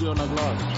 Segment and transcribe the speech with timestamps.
[0.00, 0.77] je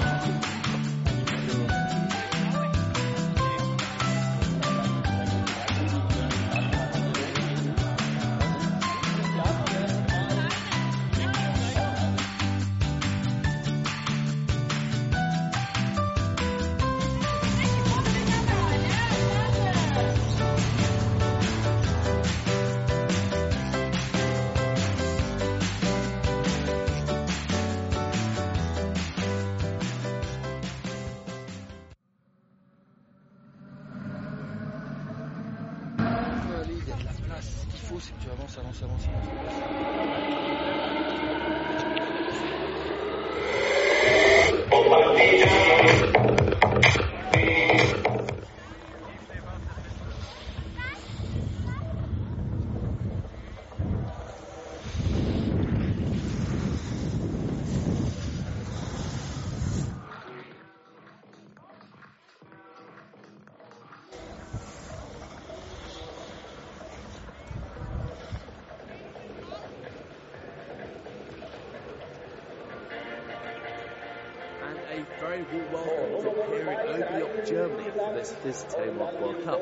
[78.43, 79.59] to audio na glas.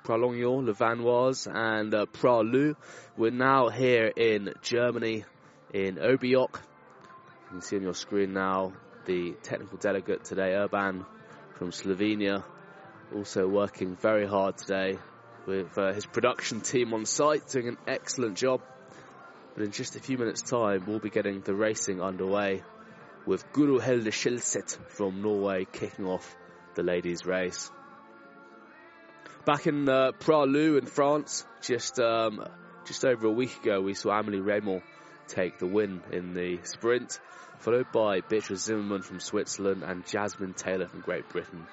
[0.04, 2.06] Pralognan, Le Vanoise, and uh.
[3.18, 5.26] We're now here in Germany,
[5.74, 6.56] in Oberjoch.
[6.56, 8.74] You can see on your screen now
[9.06, 11.06] the technical delegate today, Urban
[11.56, 12.44] from Slovenia,
[13.14, 14.98] also working very hard today
[15.46, 18.62] with uh, his production team on site, doing an excellent job.
[19.56, 22.64] But in just a few minutes' time, we'll be getting the racing underway
[23.26, 26.36] with Guro Helde Skjelset from Norway kicking off
[26.76, 27.72] the ladies' race.
[29.46, 32.46] Back in uh, Pralu in France, just um,
[32.86, 34.84] just over a week ago, we saw Amelie Reymond
[35.28, 37.20] take the win in the sprint,
[37.60, 41.66] followed by Beatrice Zimmermann from Switzerland and Jasmine Taylor from Great Britain.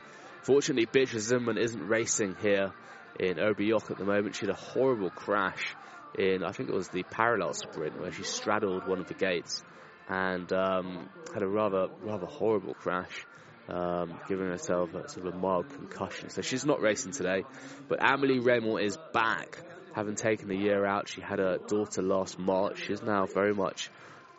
[0.42, 2.72] Fortunately, Beatrice Zimmermann isn't racing here
[3.18, 4.36] in Oberjoch at the moment.
[4.36, 5.74] She had a horrible crash
[6.16, 9.64] in, I think it was the parallel sprint, where she straddled one of the gates
[10.08, 13.26] and um, had a rather rather horrible crash
[13.68, 16.30] um, giving herself a sort of a mild concussion.
[16.30, 17.44] So she's not racing today.
[17.88, 19.58] But Amelie Reymond is back,
[19.94, 21.08] having taken a year out.
[21.08, 22.84] She had a daughter last March.
[22.86, 23.90] She's now very much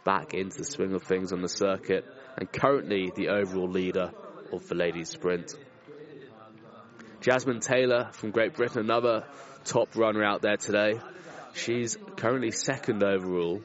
[0.06, 2.06] back into the swing of things on the circuit
[2.38, 4.12] and currently the overall leader
[4.54, 5.54] of the ladies sprint.
[7.20, 9.26] Jasmine Taylor from Great Britain, another
[9.66, 11.02] top runner out there today.
[11.54, 13.62] She's currently second overall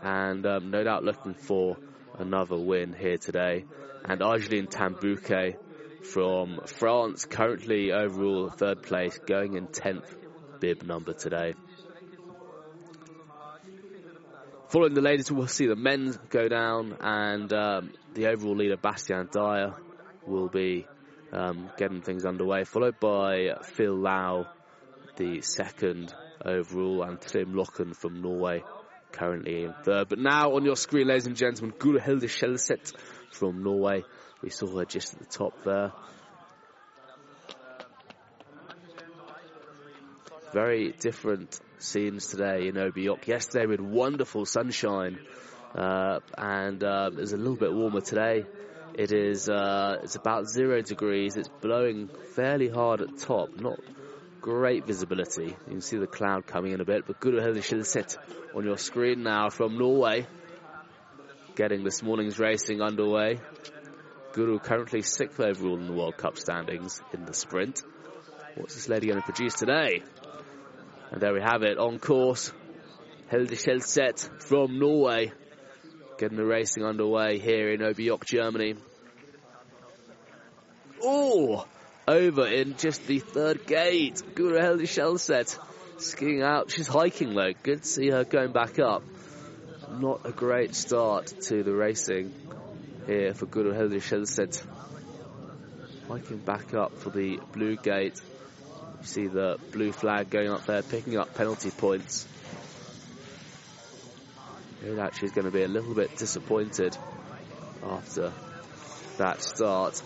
[0.00, 1.76] and um, no doubt looking for
[2.18, 3.64] another win here today
[4.04, 5.56] and Argeline Tan-Bouquet
[6.02, 10.06] from France, currently overall third place, going in 10th
[10.60, 11.54] bib number today.
[14.68, 19.26] Following the ladies, we'll see the men go down, and um, the overall leader, Bastien
[19.26, 19.74] Dayer,
[20.26, 20.86] will be
[21.32, 24.46] um, getting things underway, followed by Phil Lau,
[25.16, 26.14] the second
[26.44, 28.62] overall, and Tim Locken from Norway,
[29.12, 30.08] currently in third.
[30.08, 32.92] But now on your screen, ladies and gentlemen, Guro Helde Skjelset
[33.30, 34.04] from Norway.
[34.42, 35.92] We saw her just at the top there.
[40.52, 43.26] Very different scenes today in Oberjoch.
[43.26, 45.18] Yesterday we had wonderful sunshine,
[45.74, 48.44] uh, and uh, it's a little bit warmer today.
[48.94, 51.36] It is uh, it's about zero degrees.
[51.36, 53.58] It's blowing fairly hard at top.
[53.58, 53.80] Not
[54.42, 55.46] great visibility.
[55.46, 58.18] You can see the cloud coming in a bit, but Guro Helde Skjelset
[58.54, 60.26] on your screen now from Norway
[61.54, 63.38] getting this morning's racing underway.
[64.32, 67.82] Guro currently sixth overall in the World Cup standings in the sprint.
[68.56, 70.02] What's this lady going to produce today?
[71.10, 72.52] And there we have it, on course.
[73.30, 75.32] Skjelset from Norway.
[76.18, 78.74] Getting the racing underway here in Oberjoch, Germany.
[81.02, 81.66] Oh,
[82.06, 84.22] over in just the third gate.
[84.34, 85.58] Guro Helde Skjelset
[85.98, 86.70] skiing out.
[86.70, 87.52] She's hiking though.
[87.62, 89.02] Good to see her going back up
[89.98, 92.32] not a great start to the racing
[93.06, 94.64] here for Guro Helde Skjelset.
[96.08, 98.20] Hiking back up for the blue gate.
[99.00, 102.26] You see the blue flag going up there, picking up penalty points.
[104.98, 106.96] Actually is going to be a little bit disappointed
[107.84, 108.32] after
[109.18, 110.02] that start.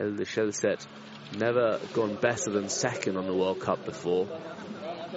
[0.00, 0.86] Hilde Skjelset
[1.36, 4.26] never gone better than second on the World Cup before.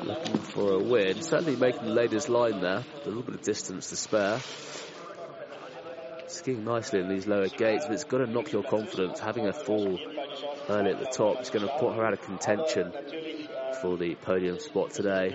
[0.04, 1.22] Looking for a win.
[1.22, 2.84] Certainly making the ladies line there.
[2.84, 4.42] A little bit of distance to spare.
[6.28, 9.22] Skiing nicely in these lower gates, but it's got to knock your confidence.
[9.22, 9.98] Having a fall
[10.68, 12.92] early at the top is going to put her out of contention
[13.82, 15.30] for the podium spot today.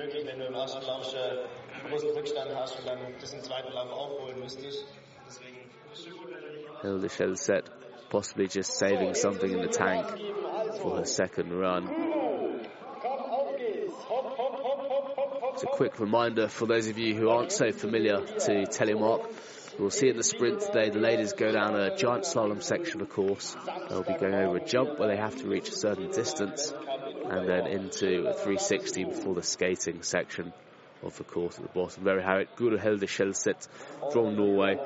[6.83, 7.78] Hilde Skjelset
[8.11, 10.07] possibly just saving something in the tank
[10.81, 11.89] for her second run.
[15.53, 19.29] It's a quick reminder for those of you who aren't so familiar to Telemark.
[19.79, 23.11] We'll see in the sprint today the ladies go down a giant slalom section of
[23.11, 23.57] course.
[23.89, 26.73] They'll be going over a jump where they have to reach a certain distance
[27.31, 30.53] and then into a 360 before the skating section
[31.03, 32.05] of the course at the bottom.
[32.05, 33.69] Very Harriet, Guro Hilde Skjelset
[34.13, 34.79] from Norway.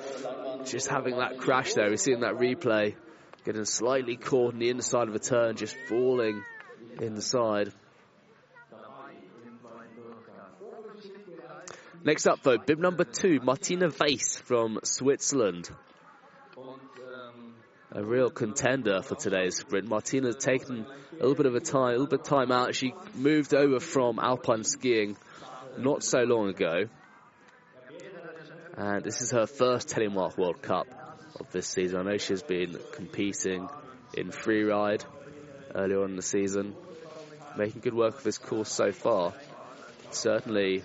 [0.64, 2.94] Just having that crash there, we're seeing that replay,
[3.44, 6.42] getting slightly caught in the inside of a turn, just falling
[7.00, 7.72] inside.
[12.04, 15.70] Next up, though, bib number two, Martina Weiss from Switzerland.
[17.92, 19.86] A real contender for today's sprint.
[19.86, 22.74] Martina's taken a little bit of a time, a little bit of time out.
[22.74, 25.16] She moved over from alpine skiing
[25.76, 26.84] not so long ago.
[28.76, 31.01] And this is her first Telemark World Cup
[31.42, 31.98] of this season.
[31.98, 33.68] I know she's been competing
[34.14, 35.04] in freeride
[35.75, 36.75] earlier on in the season,
[37.56, 39.32] making good work of this course so far.
[40.11, 40.82] Certainly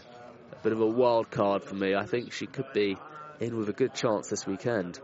[0.52, 1.96] a bit of a wild card for me.
[1.96, 2.98] I think she could be
[3.40, 5.00] in with a good chance this weekend.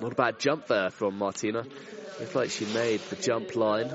[0.00, 1.64] Not a bad jump there from Martina.
[2.18, 3.92] Looks like she made the jump line.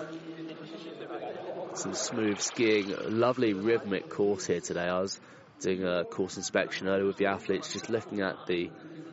[1.76, 2.96] Some smooth skiing.
[3.10, 4.88] Lovely rhythmic course here today.
[4.88, 5.20] I was
[5.60, 8.72] doing a course inspection earlier with the athletes, just looking at the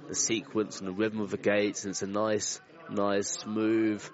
[0.09, 1.83] the sequence and the rhythm of the gates.
[1.83, 4.05] And it's a nice, nice, smooth,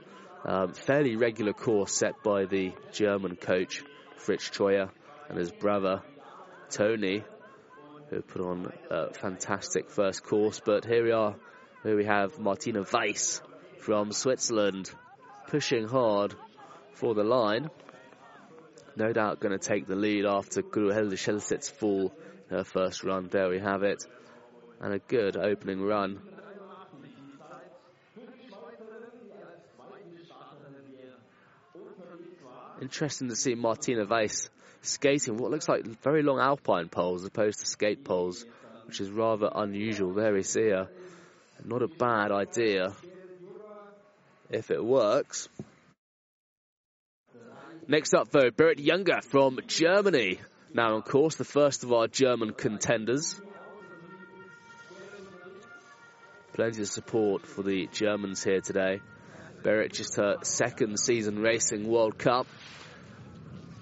[0.46, 3.82] um, fairly regular course set by the German coach
[4.16, 4.88] Fritz Troyer
[5.28, 6.00] and his brother
[6.70, 7.24] Tony,
[8.08, 10.58] who put on a fantastic first course.
[10.64, 11.36] But here we are,
[11.82, 13.42] here we have Martina Weiss
[13.80, 14.90] from Switzerland
[15.48, 16.34] pushing hard
[16.94, 17.68] for the line.
[18.98, 22.12] No doubt going to take the lead after Guro Hilde Skjelset's fall
[22.50, 23.28] her first run.
[23.28, 24.04] There we have it.
[24.80, 26.20] And a good opening run
[32.80, 34.50] Interesting to see Martina Weiss
[34.82, 38.44] skating what looks like very long alpine poles opposed to skate poles,
[38.86, 40.12] which is rather unusual.
[40.12, 40.88] There we see her.
[41.64, 42.94] Not a bad idea
[44.50, 45.48] if it works.
[47.90, 50.38] Next up, though, Berit Junger from Germany.
[50.74, 53.40] Now, of course, the first of our German contenders.
[56.52, 59.00] Plenty of support for the Germans here today.
[59.62, 62.46] Berit just her second season racing World Cup.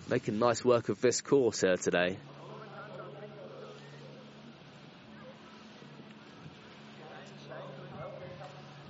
[0.08, 2.16] Making nice work of this course here today.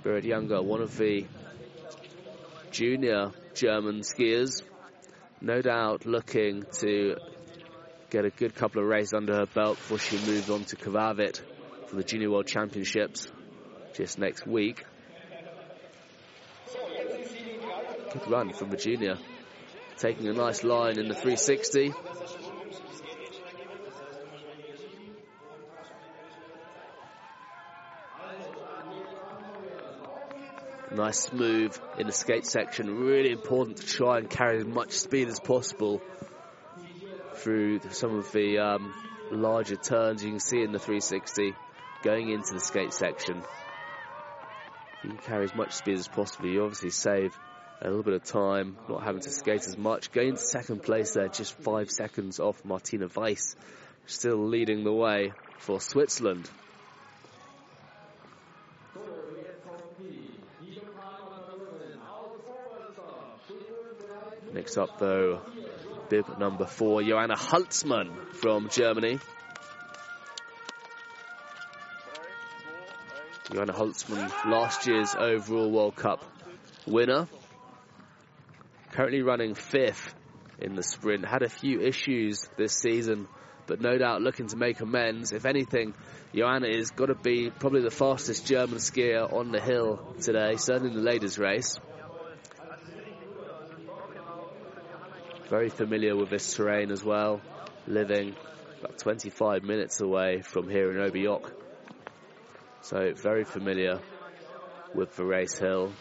[0.03, 1.25] Berit Junger, one of the
[2.69, 4.61] junior German skiers,
[5.41, 7.15] no doubt looking to
[8.09, 11.41] get a good couple of races under her belt before she moves on to Kvarvit
[11.87, 13.27] for the Junior World Championships
[13.93, 14.83] just next week.
[18.13, 19.17] Good run from Virginia.
[19.97, 21.93] Taking a nice line in the 360.
[30.97, 32.97] Nice smooth in the skate section.
[32.97, 36.01] Really important to try and carry as much speed as possible
[37.35, 38.95] through some of the um,
[39.29, 41.53] larger turns you can see in the 360
[42.01, 43.43] going into the skate section.
[45.03, 46.47] You can carry as much speed as possible.
[46.47, 47.37] You obviously save
[47.79, 50.11] a little bit of time, not having to skate as much.
[50.11, 53.55] Going to second place there, just five seconds off Martina Weiss,
[54.07, 56.49] still leading the way for Switzerland.
[64.67, 65.39] Next up, though,
[66.09, 69.17] bib number four, Johanna Holzmann from Germany.
[73.49, 76.21] Johanna Holzmann, last year's overall World Cup
[76.85, 77.29] winner.
[78.91, 80.13] Currently running fifth
[80.59, 81.25] in the sprint.
[81.25, 83.29] Had a few issues this season,
[83.67, 85.31] but no doubt looking to make amends.
[85.31, 85.93] If anything,
[86.35, 90.89] Johanna is got to be probably the fastest German skier on the hill today, certainly
[90.89, 91.79] in the ladies' race.
[95.49, 97.39] Very familiar with this terrain as well,
[97.87, 98.35] living
[98.81, 101.49] about 25 minutes away from here in Oberjoch.
[102.81, 104.01] So very familiar
[104.93, 105.93] with the race hill.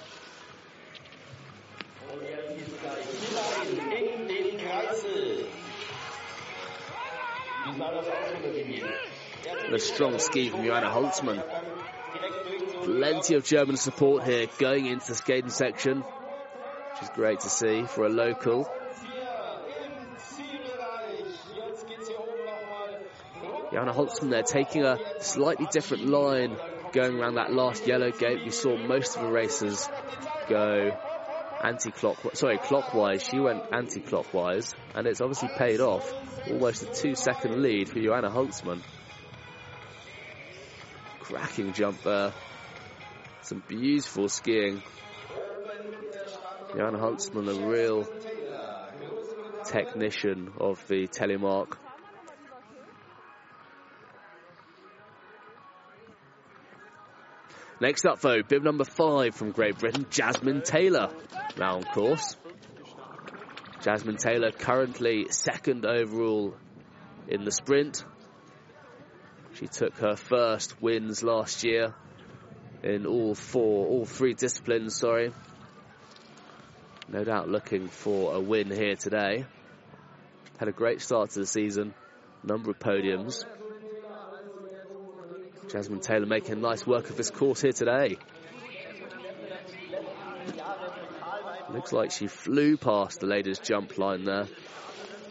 [9.73, 11.45] A strong ski from Johanna Holzmann.
[12.83, 17.85] Plenty of German support here going into the skating section, which is great to see
[17.85, 18.69] for a local.
[23.77, 26.57] Johanna Holzmann there taking a slightly different line
[26.93, 28.43] going around that last yellow gate.
[28.43, 29.87] We saw most of the racers
[30.49, 30.93] go
[31.61, 33.23] anti-clockwise, sorry, clockwise.
[33.23, 36.11] She went anti-clockwise, and it's obviously paid off.
[36.51, 38.81] Almost a two-second lead for Johanna Holzmann.
[41.21, 42.33] Cracking jump there.
[43.43, 44.81] Some beautiful skiing.
[46.75, 48.09] Johanna Holzmann, a real
[49.67, 51.77] technician of the telemark.
[57.79, 61.11] Next up, though, bib number five from Great Britain, Jasmine Taylor.
[61.59, 62.37] Now on course.
[63.83, 66.55] Jasmine Taylor currently second overall
[67.29, 68.03] in the sprint.
[69.55, 71.95] She took her first wins last year
[72.83, 75.33] in all four, all three disciplines, sorry.
[77.09, 79.45] No doubt looking for a win here today.
[80.59, 81.95] Had a great start to the season,
[82.43, 83.45] number of podiums.
[85.77, 88.17] Jasmine Taylor making nice work of this course here today.
[91.71, 94.47] Looks like she flew past the ladies' jump line there,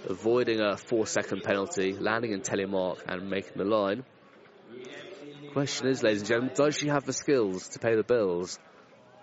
[0.08, 4.04] avoiding a four second penalty, landing in telemark and making the line.
[5.54, 8.60] Question is, ladies and gentlemen, does she have the skills to pay the bills?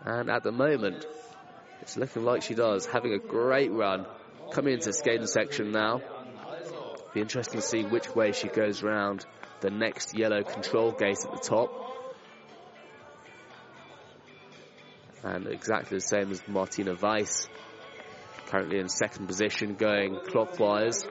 [0.05, 1.07] And at the moment,
[1.83, 4.07] it's looking like she does, having a great run.
[4.50, 6.00] Coming into the skating section now.
[7.14, 9.25] Be interesting to see which way she goes round
[9.62, 11.71] the next yellow control gate at the top.
[15.25, 17.49] And exactly the same as Martina Weiss,
[18.49, 21.04] currently in second position, going clockwise.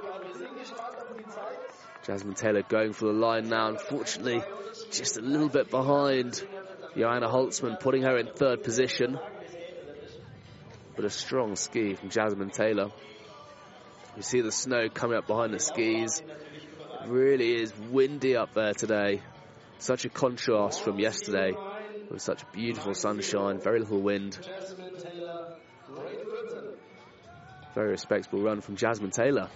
[2.05, 4.43] Jasmine Taylor going for the line now, unfortunately,
[4.91, 6.43] just a little bit behind
[6.98, 9.17] Johanna Holzmann, putting her in third position.
[10.96, 12.89] But a strong ski from Jasmine Taylor.
[14.17, 16.22] You see the snow coming up behind the skis
[17.08, 19.22] really is windy up there today.
[19.79, 21.53] Such a contrast from yesterday
[22.10, 24.38] with such beautiful sunshine, very little wind.
[27.74, 29.50] Very respectable run from Jasmine Taylor.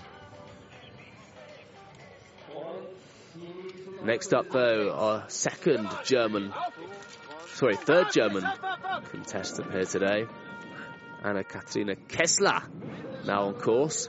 [4.04, 6.54] Next up, though, our second German,
[7.56, 8.46] sorry, third German
[9.10, 10.26] contestant here today,
[11.24, 12.62] Anna Katarina Kessler,
[13.26, 14.08] now on course.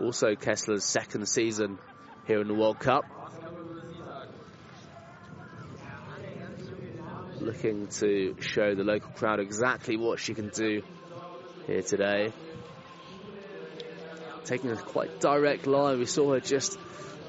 [0.00, 1.78] Also Kessler's second season
[2.26, 3.04] here in the World Cup.
[7.40, 10.82] Looking to show the local crowd exactly what she can do
[11.66, 12.32] here today.
[14.44, 15.98] Taking a quite direct line.
[15.98, 16.78] We saw her just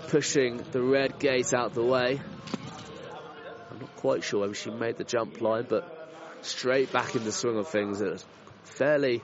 [0.07, 2.19] pushing the red gate out the way.
[3.71, 7.31] I'm not quite sure whether she made the jump line, but straight back in the
[7.31, 8.01] swing of things.
[8.01, 8.25] It was
[8.63, 9.23] fairly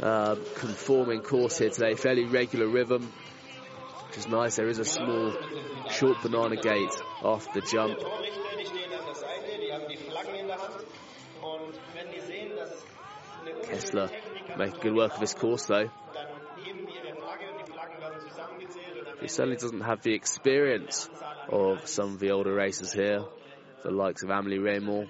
[0.00, 3.12] uh, conforming course here today, fairly regular rhythm,
[4.08, 4.56] which is nice.
[4.56, 5.34] There is a small,
[5.90, 7.98] short banana gate off the jump.
[13.64, 14.10] Kessler
[14.58, 15.88] making good work of his course though.
[19.20, 21.08] He certainly doesn't have the experience
[21.48, 23.24] of some of the older racers here,
[23.82, 25.08] the likes of Amelie Reymond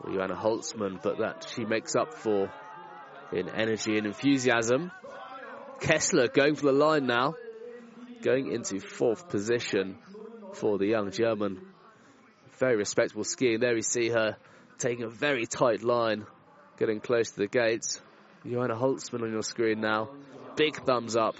[0.00, 2.50] or Johanna Holzmann, but that she makes up for
[3.32, 4.90] in energy and enthusiasm.
[5.80, 7.34] Kessler going for the line now,
[8.22, 9.98] going into fourth position
[10.54, 11.60] for the young German.
[12.58, 13.60] Very respectable skiing.
[13.60, 14.36] There we see her
[14.78, 16.26] taking a very tight line,
[16.78, 18.00] getting close to the gates.
[18.46, 20.10] Johanna Holzmann on your screen now.
[20.56, 21.34] Big thumbs up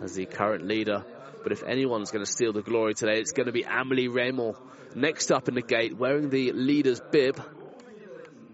[0.00, 1.04] as the current leader.
[1.42, 4.56] But if anyone's going to steal the glory today, it's going to be Amelie Reymond.
[4.94, 7.40] Next up in the gate, wearing the leader's bib,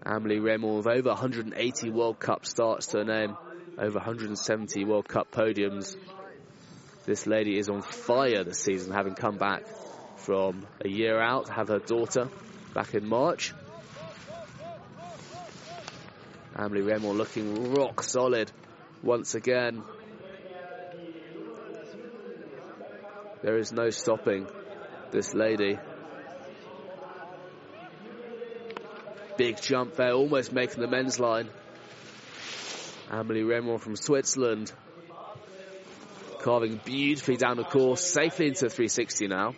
[0.05, 3.37] Amelie Reymond with over 180 World Cup starts to her name,
[3.77, 5.95] over 170 World Cup podiums.
[7.05, 9.63] This lady is on fire this season, having come back
[10.17, 12.27] from a year out, have her daughter
[12.73, 13.53] back in March.
[16.55, 18.51] Amelie Reymond looking rock solid
[19.01, 19.83] once again.
[23.41, 24.47] There is no stopping
[25.11, 25.77] this lady.
[29.37, 31.49] Big jump there, almost making the men's line.
[33.09, 34.71] Amelie Reymond from Switzerland
[36.43, 39.55] Carving beautifully down the course, safely into 360 now.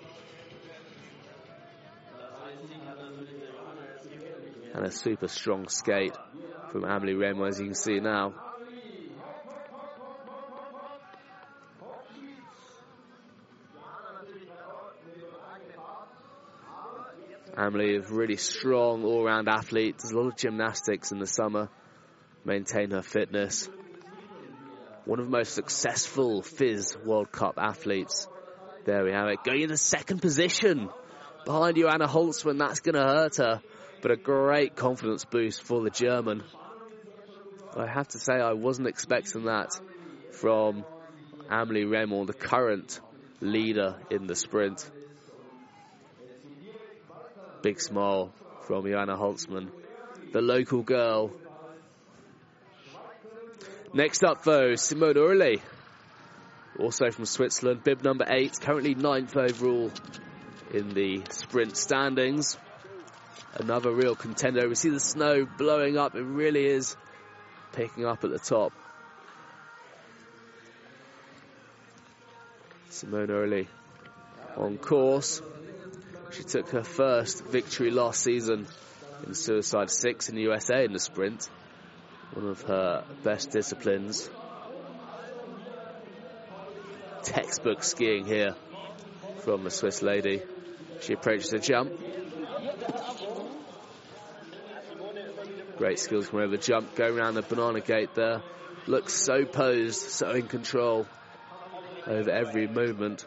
[4.75, 6.13] And a super strong skate
[6.71, 8.35] from Amelie Reymond, as you can see now.
[17.57, 19.97] Amelie is really strong all-round athlete.
[19.99, 21.69] Does a lot of gymnastics in the summer.
[22.43, 23.69] Maintain her fitness.
[25.05, 28.27] One of the most successful FIS World Cup athletes.
[28.85, 29.43] There we have it.
[29.43, 30.89] Going into second position.
[31.45, 32.59] Behind you, Anna Holzmann.
[32.59, 33.61] That's going to hurt her.
[34.01, 36.43] But a great confidence boost for the German.
[37.75, 39.79] I have to say I wasn't expecting that
[40.31, 40.85] from
[41.49, 42.99] Amelie Reymond, the current
[43.41, 44.89] leader in the sprint.
[47.65, 48.31] Big smile
[48.67, 49.71] from Johanna Holzmann,
[50.31, 51.31] the local girl.
[53.91, 55.61] Next up, though, Simone Oehrli,
[56.77, 59.91] also from Switzerland, bib number eight, currently ninth overall
[60.75, 62.55] in the sprint standings.
[63.55, 64.69] Another real contender.
[64.69, 66.13] We see the snow blowing up.
[66.13, 66.95] It really is
[67.71, 68.73] picking up at the top.
[72.91, 73.67] Simone Oehrli
[74.55, 75.41] on course.
[76.31, 78.67] She took her first victory last season
[79.25, 81.49] in Suicide 6 in the USA in the sprint.
[82.33, 84.29] One of her best disciplines.
[87.23, 88.55] Textbook skiing here
[89.39, 90.41] from the Swiss lady.
[91.01, 91.91] She approaches the jump.
[95.77, 98.41] Great skills from over the jump, going around the banana gate there.
[98.87, 101.07] Looks so posed, so in control
[102.07, 103.25] over every movement.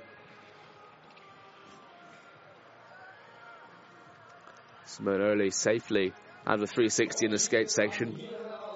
[4.89, 6.15] Simone Oehrli safely
[6.47, 8.19] out of the 360 in the skate section.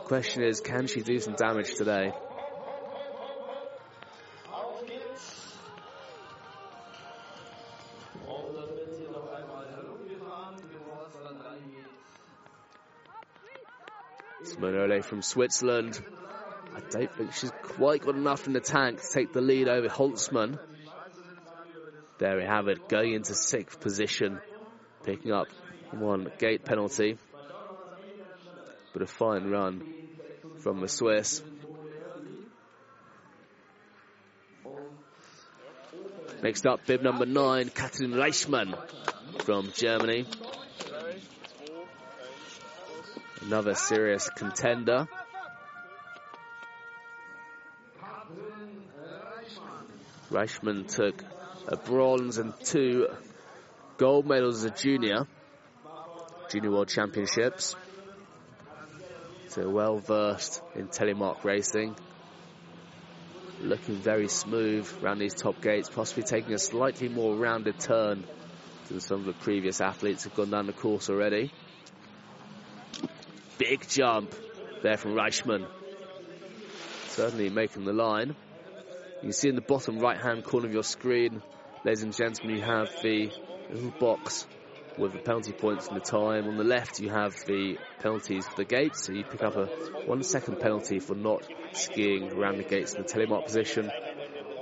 [0.04, 2.12] Question is, can she do some damage today?
[14.60, 15.98] Oehrli from Switzerland.
[16.74, 19.88] I don't think she's quite got enough in the tank to take the lead over
[19.88, 20.58] Holzmann.
[22.18, 24.40] There we have it, going into sixth position,
[25.04, 25.48] picking up
[25.92, 27.18] one gate penalty.
[28.92, 29.82] But a fine run
[30.60, 31.42] from the Swiss.
[36.42, 38.76] Next up, bib number nine, Katrin Reichmann
[39.42, 40.26] from Germany.
[43.42, 45.08] Another serious contender.
[50.30, 51.22] Reichmann took
[51.68, 53.06] a bronze and two
[53.98, 55.26] gold medals as a junior.
[56.52, 57.74] Junior World Championships.
[59.48, 61.96] So well versed in telemark racing.
[63.62, 68.24] Looking very smooth around these top gates, possibly taking a slightly more rounded turn
[68.88, 71.50] than some of the previous athletes have gone down the course already.
[73.56, 74.34] Big jump
[74.82, 75.66] there from Reichmann.
[77.08, 78.28] Certainly making the line.
[78.28, 81.40] You can see in the bottom right hand corner of your screen,
[81.82, 83.30] ladies and gentlemen, you have the
[83.70, 84.46] little box
[84.98, 86.46] with the penalty points and the time.
[86.48, 89.04] On the left, you have the penalties for the gates.
[89.04, 89.66] So you pick up a
[90.06, 93.90] one second penalty for not skiing around the gates in the telemark position,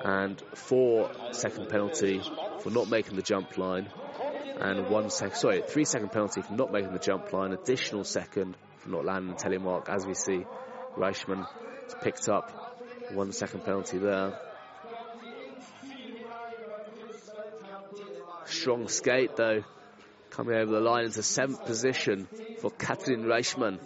[0.04, 2.20] and four second penalty
[2.60, 3.88] for not making the jump line,
[4.60, 8.56] and one second, sorry, three second penalty for not making the jump line, additional second
[8.78, 9.88] for not landing the telemark.
[9.88, 10.44] As we see,
[10.96, 11.46] Reichmann
[11.84, 12.76] has picked up
[13.12, 14.38] one second penalty there.
[18.46, 19.62] Strong skate though
[20.30, 22.28] coming over the line into seventh position
[22.60, 23.78] for Katrin Reichmann.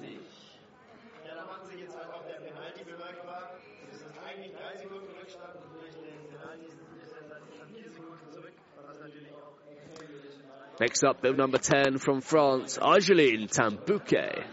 [10.80, 14.44] Next up, bib number 10 from France, Argeline Tan-Bouquet.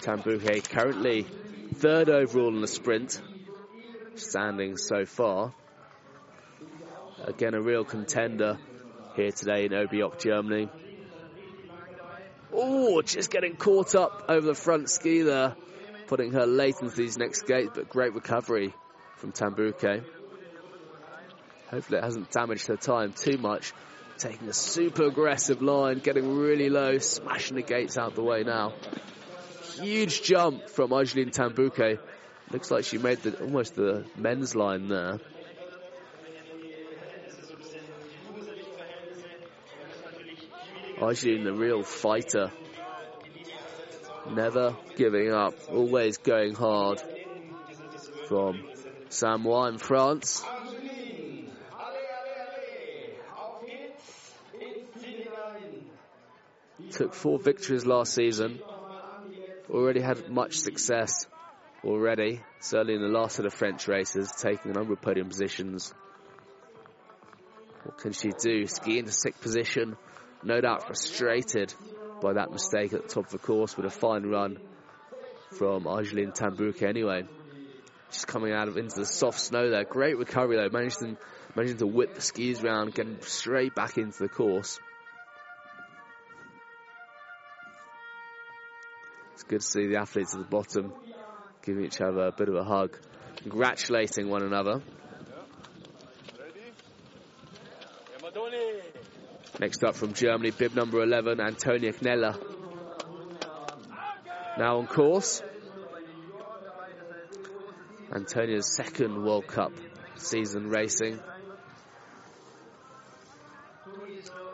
[0.00, 1.26] Tan-Bouquet currently
[1.74, 3.20] third overall in the sprint,
[4.14, 5.52] standing so far.
[7.24, 8.58] Again, a real contender
[9.14, 10.68] here today in Oberjoch, Germany.
[12.52, 15.54] Oh, just getting caught up over the front ski there,
[16.08, 18.74] putting her late into these next gates, but great recovery
[19.18, 20.02] from Tan-Bouquet.
[21.70, 23.72] Hopefully it hasn't damaged her time too much.
[24.18, 28.74] Taking a super aggressive line, getting really low, smashing the gates out the way now.
[29.76, 31.98] Huge jump from Argeline Tan-Bouquet.
[32.50, 35.20] Looks like she made the, almost the men's line there.
[41.02, 42.52] Arjun, the real fighter.
[44.30, 47.02] Never giving up, always going hard
[48.28, 48.62] from
[49.08, 50.44] Samoëns in France.
[56.92, 58.60] Took four victories last season.
[59.70, 61.26] Already had much success
[61.84, 65.92] already, certainly in the last of the French races, taking a number of podium positions.
[67.82, 68.68] What can she do?
[68.68, 69.96] Ski into sixth position,
[70.44, 71.72] no doubt frustrated
[72.20, 74.58] by that mistake at the top of the course, but a fine run
[75.50, 77.24] from Argeline Tan-Bouquet anyway.
[78.10, 79.84] Just coming out of into the soft snow there.
[79.84, 81.16] Great recovery though, managing,
[81.54, 84.78] managing to whip the skis around, getting straight back into the course.
[89.34, 90.92] It's good to see the athletes at the bottom
[91.62, 92.96] giving each other a bit of a hug,
[93.36, 94.82] congratulating one another.
[99.62, 102.34] Next up from Germany, bib number 11, Antonia Kneller.
[104.58, 105.40] Now on course.
[108.12, 109.70] Antonia's second World Cup
[110.16, 111.20] season racing.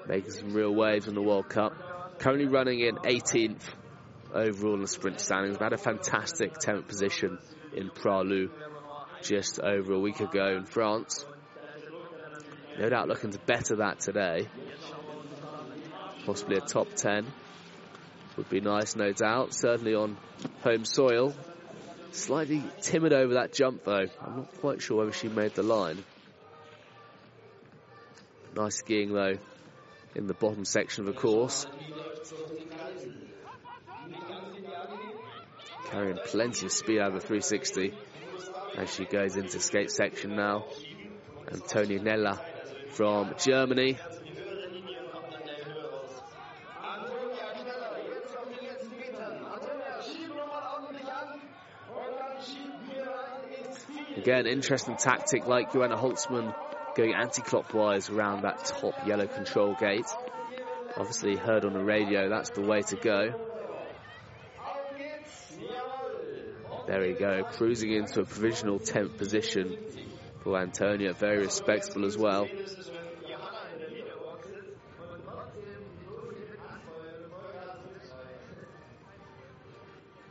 [0.07, 2.19] Making some real waves in the World Cup.
[2.19, 3.63] Currently running in 18th
[4.35, 5.57] overall in the sprint standings.
[5.59, 7.39] Had a fantastic 10th position
[7.75, 8.51] in Pralou
[9.23, 11.25] just over a week ago in France.
[12.79, 14.49] No doubt looking to better that today.
[16.29, 17.25] Possibly a top 10
[18.37, 19.55] would be nice, no doubt.
[19.55, 20.19] Certainly on
[20.63, 21.33] home soil.
[22.13, 24.05] Slightly timid over that jump though.
[24.21, 26.05] I'm not quite sure whether she made the line.
[28.55, 29.39] Nice skiing though
[30.15, 31.67] in the bottom section of the course.
[35.87, 37.95] Carrying plenty of speed out of the 360
[38.77, 40.67] as she goes into skate section now.
[41.51, 42.39] Antonia Kneller
[42.91, 43.97] from Germany.
[54.19, 56.53] Again, interesting tactic like Johanna Holzmann
[56.97, 60.09] going anti-clockwise around that top yellow control gate.
[60.97, 63.33] Obviously heard on the radio, that's the way to go.
[66.89, 69.79] There we go, cruising into a provisional 10th position
[70.43, 71.13] for Antonia.
[71.13, 72.49] Very respectable as well.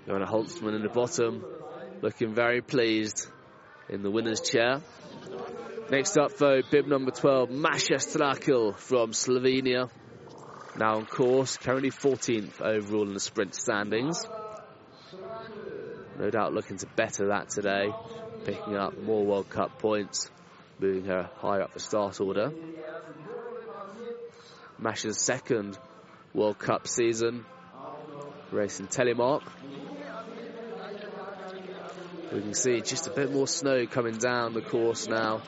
[0.06, 1.46] Johanna Holzmann in the bottom,
[2.02, 3.30] looking very pleased
[3.90, 4.82] in the winner's chair.
[5.90, 9.90] Next up, though, bib number 12, Masha Strakel from Slovenia.
[10.78, 14.26] Now on course, currently 14th overall in the sprint standings.
[16.20, 17.94] No doubt looking to better that today,
[18.44, 20.30] picking up more World Cup points,
[20.80, 22.52] moving her higher up the start order.
[24.78, 25.78] Masha's second
[26.34, 27.46] World Cup season,
[28.52, 29.44] racing Telemark.
[32.32, 35.42] We can see just a bit more snow coming down the course now.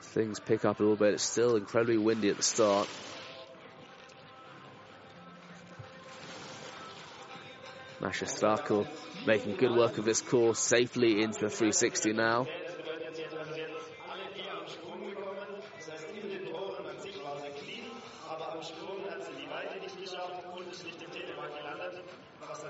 [0.00, 1.14] Things pick up a little bit.
[1.14, 2.88] It's still incredibly windy at the start.
[8.00, 8.86] Masha Strakel
[9.26, 12.46] making good work of this course safely into the 360 now.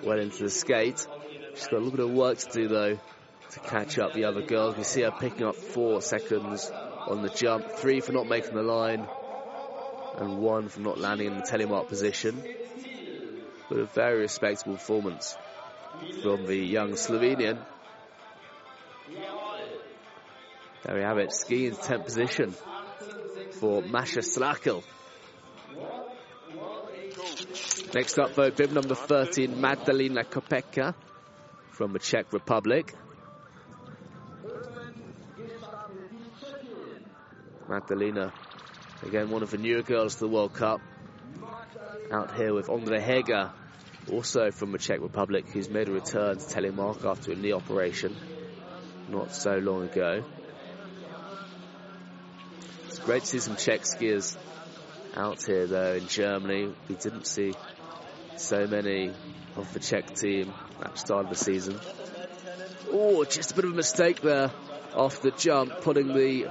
[0.02, 1.06] Well into the skate.
[1.62, 2.98] She's got a little bit of work to do though
[3.50, 4.76] to catch up the other girls.
[4.76, 6.68] We see her picking up four seconds
[7.06, 9.06] on the jump, three for not making the line,
[10.18, 12.42] and one for not landing in the telemark position
[13.68, 15.36] but a very respectable performance
[16.24, 17.58] from the young Slovenian.
[20.82, 22.54] There we have it, skiing 10th position
[23.52, 24.82] for Masha Strakel.
[27.94, 30.94] Next up though, bib number 13, Magdalena Kopecka
[31.72, 32.94] from the Czech Republic.
[37.68, 38.32] Magdalena,
[39.02, 40.80] again one of the newer girls to the World Cup.
[42.10, 43.50] Out here with Ondrej Heger
[44.10, 48.14] also from the Czech Republic, who's made a return to Telemark after a knee operation
[49.08, 50.24] not so long ago.
[52.88, 54.36] It's great to see some Czech skiers
[55.14, 56.74] out here, though, in Germany.
[56.88, 57.54] We didn't see
[58.36, 59.12] so many
[59.56, 61.78] of the Czech team at the start of the season.
[62.90, 64.50] Oh, just a bit of a mistake there
[64.94, 66.50] off the jump, putting the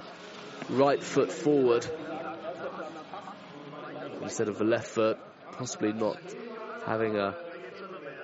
[0.70, 1.86] right foot forward
[4.22, 5.18] instead of the left foot,
[5.54, 6.18] possibly not
[6.86, 7.36] having a,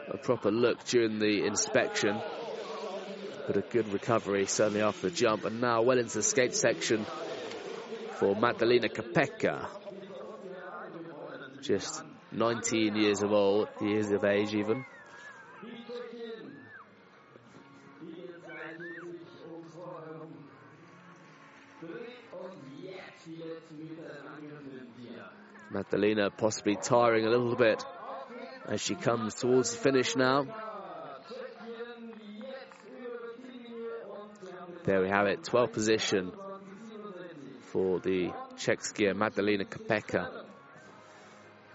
[0.09, 2.19] a proper look during the inspection.
[3.45, 5.45] But a good recovery, certainly after the jump.
[5.45, 7.05] And now well into the skate section
[8.15, 9.65] for Magdalena Kopecka.
[11.61, 14.85] Just 19 years of old, years of age even.
[25.69, 27.83] Magdalena possibly tiring a little bit
[28.67, 30.45] as she comes towards the finish now.
[34.85, 36.31] There we have it, 12th position
[37.71, 40.46] for the Czech skier Magdalena Kopecka.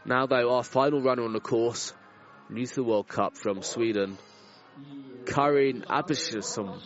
[0.05, 1.93] Now though, our final runner on the course,
[2.53, 4.19] to the World Cup from Sweden,
[5.27, 6.81] Karin Abishasom.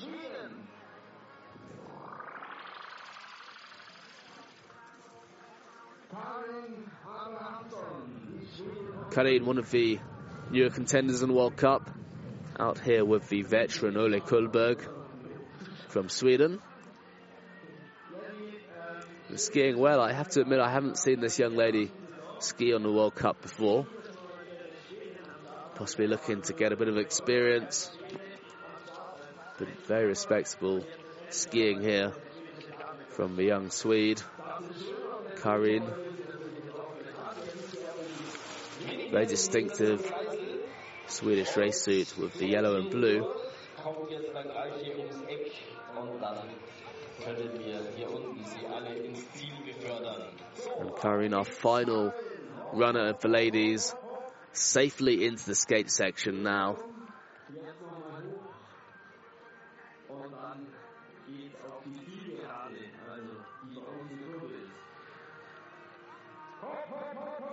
[9.11, 9.99] Karin, one of the
[10.51, 11.89] newer contenders in the World Cup,
[12.61, 14.87] out here with the veteran Ole Kullberg
[15.89, 16.61] from Sweden.
[19.37, 21.91] Skiing well, I have to admit I haven't seen this young lady
[22.39, 23.87] ski on the World Cup before.
[25.75, 27.91] Possibly looking to get a bit of experience.
[29.59, 30.85] But very respectable
[31.31, 32.13] skiing here
[33.11, 34.23] from the young Swede,
[35.43, 35.85] Karin.
[39.11, 40.13] Very distinctive
[41.07, 43.33] Swedish race suit with the yellow and blue.
[50.79, 52.13] And Karin, our final
[52.77, 53.95] runner for ladies,
[54.53, 56.77] safely into the skate section now.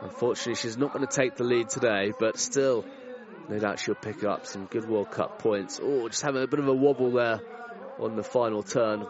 [0.01, 2.85] Unfortunately, she's not going to take the lead today, but still,
[3.47, 5.79] no doubt she'll pick up some good World Cup points.
[5.81, 7.39] Oh, just having a bit of a wobble there
[7.99, 9.05] on the final turn.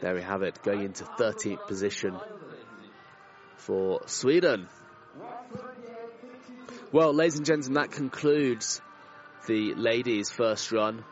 [0.00, 2.18] There we have it, going into 13th position
[3.58, 4.68] for Sweden.
[6.92, 8.80] Well, ladies and gentlemen, that concludes
[9.46, 11.04] the ladies' first run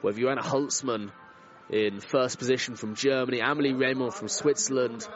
[0.00, 1.10] with Johanna Holzmann
[1.68, 5.06] in first position from Germany, Amelie Reymond from Switzerland,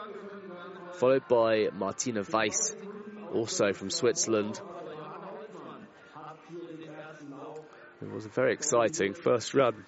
[0.96, 2.76] followed by Martina Weiss,
[3.32, 4.60] also from Switzerland.
[8.02, 9.86] It was a very exciting first run.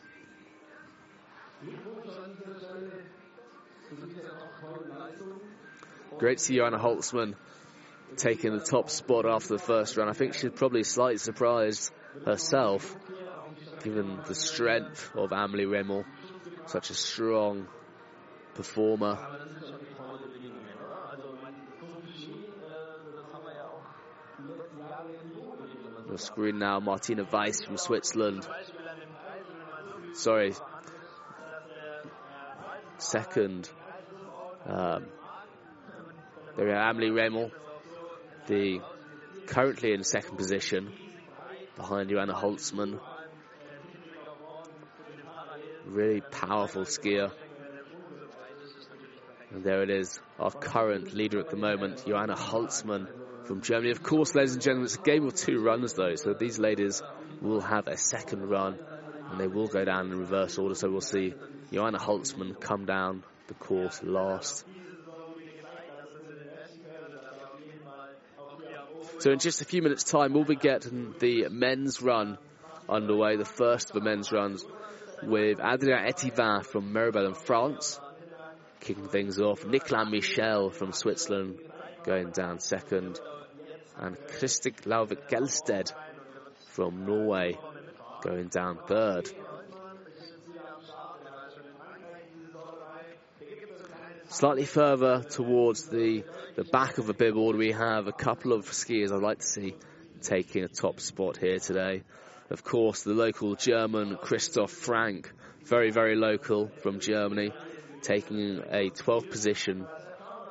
[6.16, 7.34] Great to see Johanna Holzmann
[8.16, 10.08] taking the top spot after the first run.
[10.08, 11.92] I think she's probably slightly surprised
[12.24, 12.96] herself,
[13.82, 16.04] given the strength of Amelie Reymond,
[16.66, 17.68] such a strong
[18.54, 19.18] performer.
[26.08, 28.46] The screen now, Martina Weiss from Switzerland.
[30.14, 30.54] Sorry.
[32.98, 33.68] Second.
[34.64, 35.06] Um,
[36.56, 37.52] there we are, Amelie Reymond,
[38.46, 38.80] the
[39.46, 40.92] currently in second position
[41.76, 43.00] behind Johanna Holzmann.
[45.86, 47.30] Really powerful skier.
[49.52, 53.06] And there it is, our current leader at the moment, Johanna Holzmann
[53.44, 53.92] from Germany.
[53.92, 57.02] Of course, ladies and gentlemen, it's a game of two runs though, so these ladies
[57.40, 58.78] will have a second run
[59.30, 60.74] and they will go down in reverse order.
[60.74, 61.34] So we'll see
[61.72, 64.64] Johanna Holzmann come down the course last.
[69.18, 72.36] So in just a few minutes' time, we'll be getting the men's run
[72.88, 74.64] underway, the first of the men's runs,
[75.22, 77.98] with Adrien Etivin from Meribel in France,
[78.80, 79.64] kicking things off.
[79.64, 81.58] Nicolas Michel from Switzerland
[82.04, 83.18] going down second,
[83.96, 85.90] and Kristik Lauvik Gelsted
[86.72, 87.56] from Norway
[88.22, 89.30] going down third.
[94.36, 96.22] Slightly further towards the,
[96.56, 99.74] the back of the order, we have a couple of skiers I'd like to see
[100.20, 102.02] taking a top spot here today.
[102.50, 105.32] Of course, the local German Christoph Frank,
[105.64, 107.50] very, very local from Germany,
[108.02, 109.86] taking a 12th position,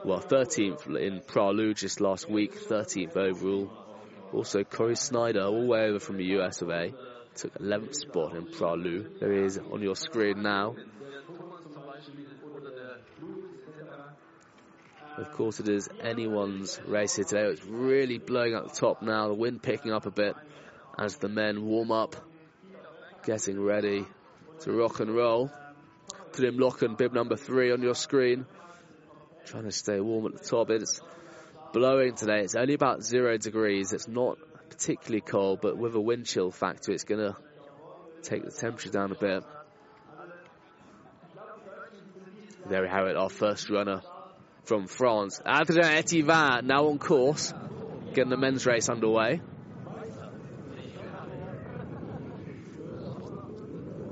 [0.04, 3.72] well, 13th in Pra Loup just last week, 13th overall.
[4.34, 6.92] Also, Corey Snyder, all the way over from the US of A,
[7.36, 9.20] took 11th spot in Pra Loup.
[9.20, 10.76] There he is on your screen now.
[15.18, 17.44] Of course, it is anyone's race here today.
[17.44, 19.30] It's really blowing up the top now.
[19.30, 20.36] The wind picking up a bit
[20.98, 22.18] as the men warm up,
[23.24, 24.06] getting ready
[24.62, 25.50] to rock and roll.
[26.34, 28.46] Trym Loken, bib number three on your screen.
[29.46, 30.70] Trying to stay warm at the top.
[30.70, 31.00] It's
[31.72, 32.42] blowing today.
[32.42, 33.94] It's only about zero degrees.
[33.94, 34.38] It's not
[34.70, 37.38] particularly cold, but with a wind chill factor, it's going to
[38.22, 39.44] take the temperature down a bit.
[42.68, 44.02] There we have it, our first runner
[44.66, 45.40] from France.
[45.46, 47.54] Adrien Etivin now on course,
[48.14, 49.42] getting the men's race underway.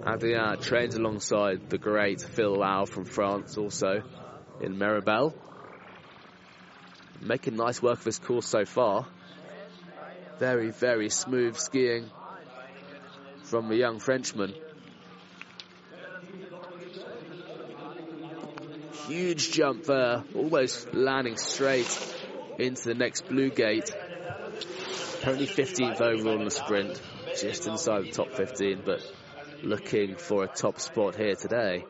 [0.06, 4.04] Adrien trains alongside the great Phil Lau from France also
[4.62, 5.34] in Meribel.
[7.22, 9.08] Making nice work of his course so far.
[10.40, 12.10] Very, very smooth skiing
[13.44, 14.54] from the young Frenchman.
[19.08, 22.16] Huge jump there, almost landing straight
[22.58, 23.92] into the next blue gate.
[25.22, 27.02] Currently 15th overall in the sprint,
[27.40, 29.02] just inside the top 15, but
[29.62, 31.86] looking for a top spot here today.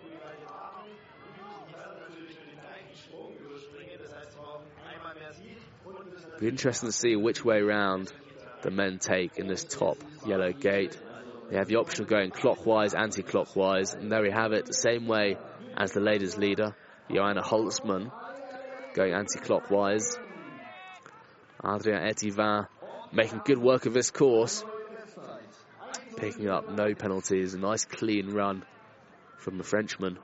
[6.40, 8.12] Be interesting to see which way round
[8.64, 11.00] the men take in this top yellow gate.
[11.50, 15.08] They have the option of going clockwise, anti-clockwise, and there we have it, the same
[15.08, 15.38] way
[15.78, 16.76] as the ladies' leader,
[17.12, 18.12] Johanna Holzmann,
[18.94, 20.18] going anti-clockwise.
[21.64, 22.68] Adrien Etivin
[23.12, 24.64] making good work of this course,
[26.18, 28.64] picking up no penalties, a nice clean run
[29.38, 30.18] from the Frenchman.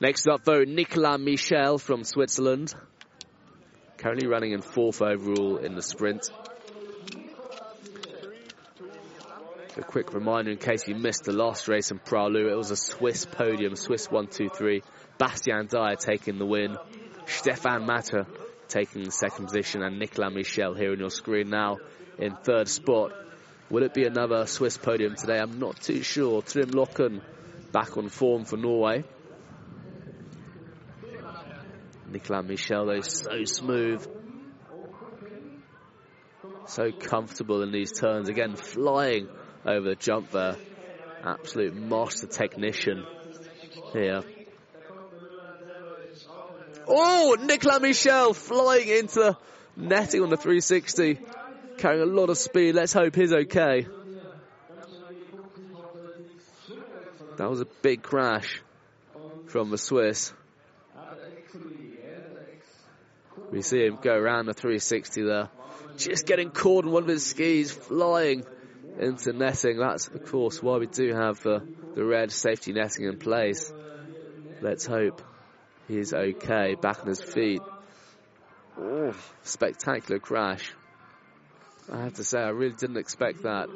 [0.00, 2.74] Next up, though, Nicolas Michel from Switzerland.
[3.98, 6.28] Currently running in fourth overall in the sprint.
[9.74, 12.70] A quick reminder in case you missed the last race in Pra Loup, it was
[12.70, 14.82] a Swiss podium, Swiss 1-2-3.
[15.16, 16.76] Bastien Dayer taking the win.
[17.24, 18.26] Stefan Matter
[18.68, 21.78] taking the second position and Nicolas Michel here on your screen now
[22.18, 23.12] in third spot.
[23.70, 25.38] Will it be another Swiss podium today?
[25.38, 26.42] I'm not too sure.
[26.42, 27.22] Trym Loken
[27.72, 29.04] back on form for Norway.
[32.10, 34.06] Nicolas Michel, though, so smooth.
[36.66, 38.28] So comfortable in these turns.
[38.28, 39.28] Again, flying
[39.64, 40.56] over the jump there.
[41.24, 43.06] Absolute master technician
[43.92, 44.22] here.
[46.88, 49.36] Oh, Nicolas Michel flying into
[49.76, 51.20] netting on the 360.
[51.78, 52.74] Carrying a lot of speed.
[52.74, 53.86] Let's hope he's okay.
[57.38, 58.60] That was a big crash
[59.46, 60.32] from the Swiss.
[63.50, 65.48] We see him go around the 360 there.
[65.96, 68.44] Just getting caught in one of his skis, flying
[68.98, 69.78] into netting.
[69.78, 71.62] That's, of course, why we do have the,
[71.94, 73.72] the red safety netting in place.
[74.60, 75.22] Let's hope
[75.88, 77.62] he's okay, back on his feet.
[78.78, 80.72] Oh, spectacular crash.
[81.92, 83.68] I have to say, I really didn't expect that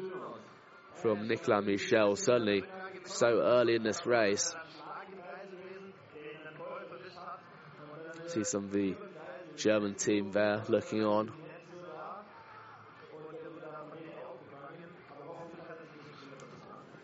[0.95, 2.63] from Nicolas Michel, certainly
[3.05, 4.55] so early in this race.
[8.27, 8.95] See some of the
[9.55, 11.31] German team there looking on.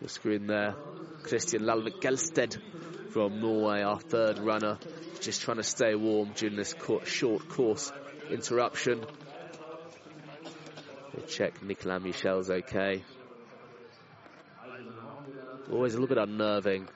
[0.04, 0.74] The screen there,
[1.22, 2.60] Christian Lalvik Gelsted
[3.12, 4.76] from Norway, our third runner,
[5.22, 6.74] just trying to stay warm during this
[7.06, 7.90] short course
[8.28, 9.02] interruption.
[11.16, 13.02] We check Nicolas Michel's okay.
[15.72, 16.86] Always a little bit unnerving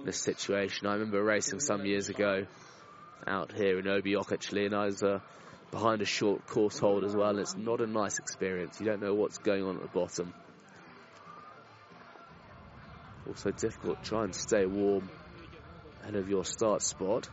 [0.00, 0.88] in this situation.
[0.88, 2.44] I remember racing some years ago
[3.26, 5.20] out here in Oberjoch actually, and I was uh,
[5.70, 7.38] behind a short course hold as well.
[7.38, 8.78] It's not a nice experience.
[8.78, 10.34] You don't know what's going on at the bottom.
[13.28, 15.08] Also difficult trying to stay warm
[16.02, 17.28] ahead of your start spot.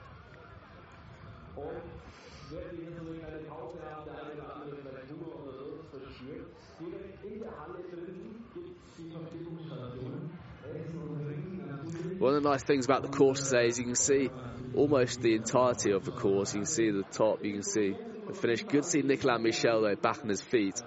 [12.17, 14.29] One of the nice things about the course today is you can see
[14.75, 16.53] almost the entirety of the course.
[16.53, 17.95] You can see the top, you can see
[18.27, 18.63] the finish.
[18.63, 20.81] Good to see Nicolas Michel though back on his feet,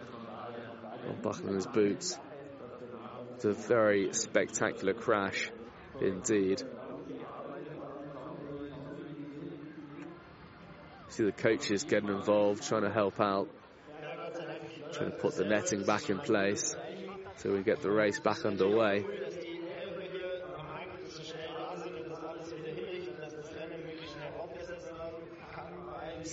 [1.22, 2.18] back on his boots.
[3.38, 5.48] It's a very spectacular crash
[6.00, 6.60] indeed.
[11.10, 13.48] See the coaches getting involved, trying to help out,
[14.92, 16.74] trying to put the netting back in place
[17.36, 19.04] so we get the race back underway.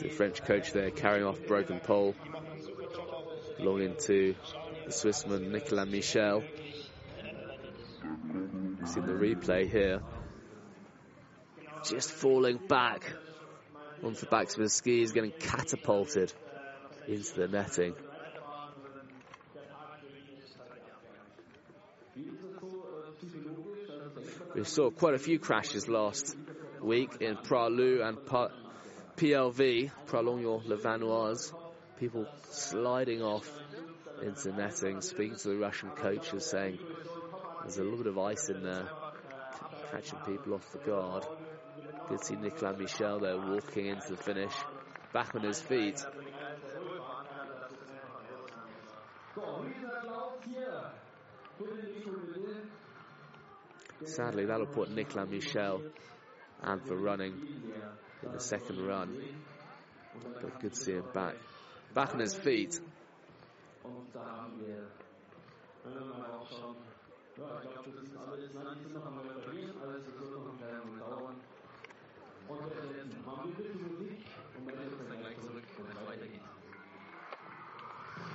[0.02, 2.16] the French coach there carrying off broken pole
[3.58, 4.36] belonging to
[4.86, 6.44] the Swissman Nicolas Michel.
[8.86, 10.02] See the replay here.
[11.90, 13.14] Just falling back
[14.04, 16.32] onto the backs of his skis, getting catapulted
[17.08, 17.96] into the netting.
[24.54, 26.36] We saw quite a few crashes last
[26.82, 28.18] week in Pra Loup and
[29.18, 31.54] PLV, Pralognan-le-Vanoise,
[32.00, 33.50] people sliding off
[34.22, 36.80] into netting, speaking to the Russian coaches saying
[37.66, 38.88] there's a little bit of ice in there,
[39.92, 41.26] catching people off the guard.
[42.08, 44.54] Good see Nicolas Michel there walking into the finish,
[45.12, 46.06] back on his feet.
[54.06, 55.82] Sadly, that'll put Nicolas Michel
[56.62, 57.34] and for running
[58.22, 59.18] in the second run.
[60.40, 61.34] But good to see him back.
[61.96, 62.80] Back on his feet.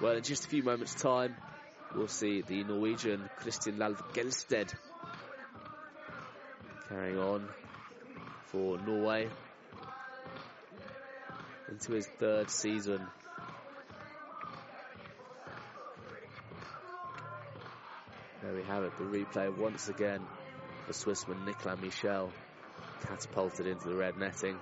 [0.00, 1.34] Well, in just a few moments' time,
[1.94, 4.72] we'll see the Norwegian Christian Lalve Gelsted
[6.88, 7.48] carrying on
[8.46, 9.30] for Norway
[11.70, 13.08] into his third season.
[18.50, 20.26] There we have it, the replay once again.
[20.88, 22.32] The Swissman Nicolas Michel
[23.06, 24.56] catapulted into the red netting.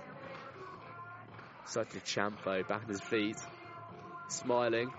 [1.64, 3.38] Such a champ though, back on his feet,
[4.28, 4.92] smiling,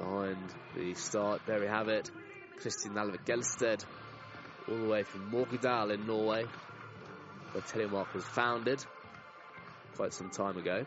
[0.00, 0.38] behind
[0.74, 1.42] the start.
[1.46, 2.10] There we have it.
[2.56, 3.84] Christian Lalvik Gelsted,
[4.68, 6.46] all the way from Morgedal in Norway,
[7.52, 8.84] where Telemark was founded
[9.96, 10.84] quite some time ago.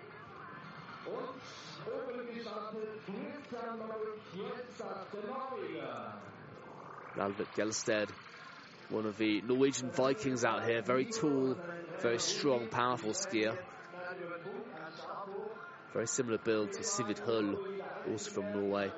[7.17, 8.09] Lalvik Gelsted,
[8.89, 11.55] one of the Norwegian Vikings out here, very tall,
[12.01, 13.57] very strong, powerful skier.
[15.93, 17.55] Very similar build to Sivid Hull,
[18.11, 18.91] also from Norway.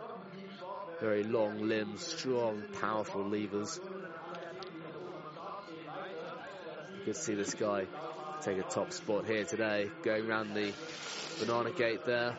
[1.01, 3.79] Very long limbs, strong, powerful levers.
[6.99, 7.85] You can see this guy
[8.41, 10.71] take a top spot here today, going around the
[11.39, 12.35] banana gate there.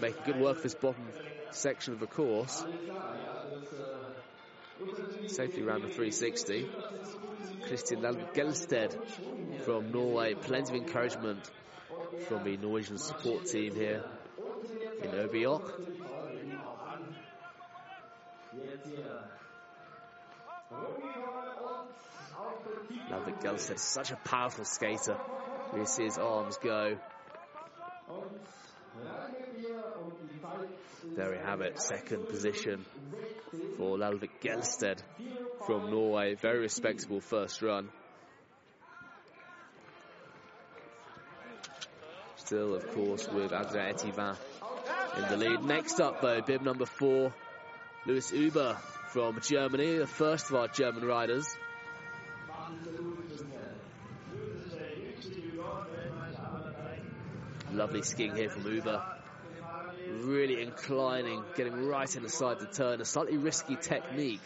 [0.00, 1.06] Making good work of this bottom
[1.50, 2.64] section of the course.
[5.26, 6.68] Safely around the 360.
[7.66, 8.00] Christian
[8.34, 8.96] Gelsted
[9.64, 11.50] from Norway, plenty of encouragement
[12.28, 14.04] from the Norwegian support team here
[15.02, 15.70] in Oberjoch.
[23.76, 25.16] Such a powerful skater.
[25.76, 26.96] You see his arms go.
[31.16, 32.84] There we have it, second position
[33.76, 35.02] for Lalvik Gelsted
[35.66, 36.34] from Norway.
[36.34, 37.88] Very respectable first run.
[42.36, 44.36] Still, of course, with Adrien Etivin
[45.16, 45.64] in the lead.
[45.64, 47.32] Next up, though, bib number four,
[48.06, 48.76] Louis Uber
[49.08, 51.46] from Germany, the first of our German riders.
[57.72, 59.02] Lovely skiing here from Uber.
[60.22, 63.00] Really inclining, getting right inside the turn.
[63.00, 64.40] A slightly risky technique.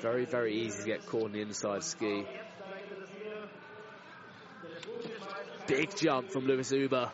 [0.00, 2.26] Very, very easy to get caught in the inside ski.
[5.66, 7.10] Big jump from Lewis Uber.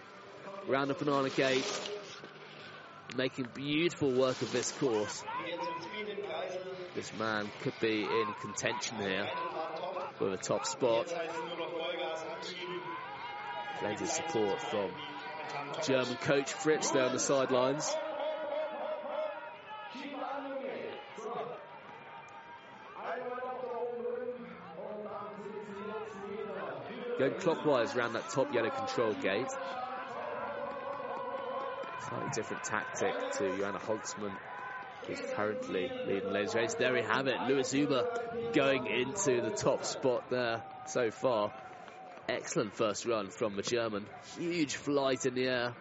[0.69, 1.65] Round the banana gate.
[3.17, 5.25] Making beautiful work of this course.
[6.95, 9.29] This man could be in contention here
[10.21, 11.13] with a top spot.
[13.81, 14.91] Plenty of support from
[15.85, 17.93] German coach Fritz there on the sidelines.
[27.19, 29.49] Going clockwise around that top yellow control gate.
[32.13, 34.37] Slightly different tactic to Johanna Holzmann,
[35.07, 36.75] who's currently leading ladies race.
[36.75, 37.41] There we have it.
[37.49, 38.07] Lewis Uber
[38.53, 41.53] going into the top spot there so far.
[42.29, 44.07] Excellent first run from the German.
[44.37, 45.75] Huge flight in the air.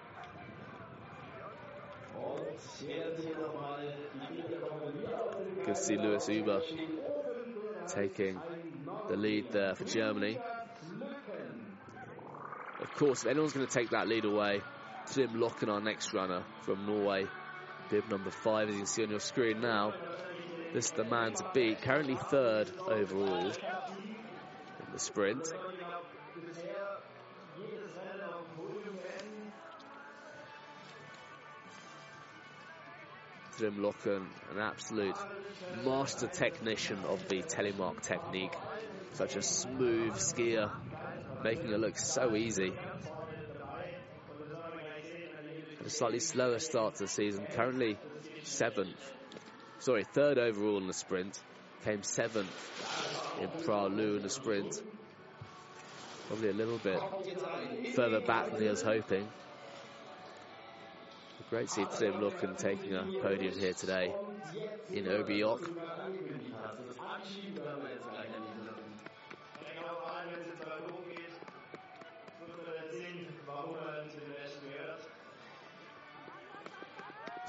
[5.65, 6.61] Good to see Lewis Uber
[7.87, 8.39] taking
[9.09, 10.39] the lead there for Germany.
[12.79, 14.61] Of course, if anyone's going to take that lead away,
[15.13, 17.25] Trym Loken, our next runner from Norway,
[17.89, 19.93] bib number five, as you can see on your screen now.
[20.73, 25.45] This is the man to beat, currently third overall in the sprint.
[33.57, 35.17] Trym Loken, an absolute
[35.83, 38.53] master technician of the telemark technique.
[39.11, 40.71] Such a smooth skier
[41.43, 42.71] making it look so easy.
[45.83, 47.97] A slightly slower start to the season, currently
[48.43, 48.95] seventh,
[49.79, 51.39] sorry, third overall in the sprint,
[51.83, 52.51] came seventh
[53.41, 54.79] in Pra Loup in the sprint.
[56.27, 56.99] Probably a little bit
[57.95, 59.27] further back than he was hoping.
[61.49, 64.13] Great to see Trym Loken taking a podium here today
[64.91, 65.67] in Oberjoch.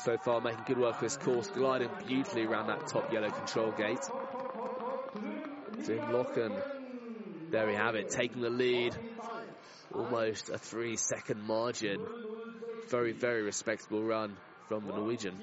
[0.04, 3.70] So far making good work of his course, gliding beautifully around that top yellow control
[3.70, 4.00] gate.
[5.84, 6.60] Trym Loken,
[7.52, 8.96] there we have it, taking the lead.
[9.94, 12.00] Almost a three second margin.
[12.88, 14.36] Very, very respectable run
[14.66, 15.40] from the Norwegian.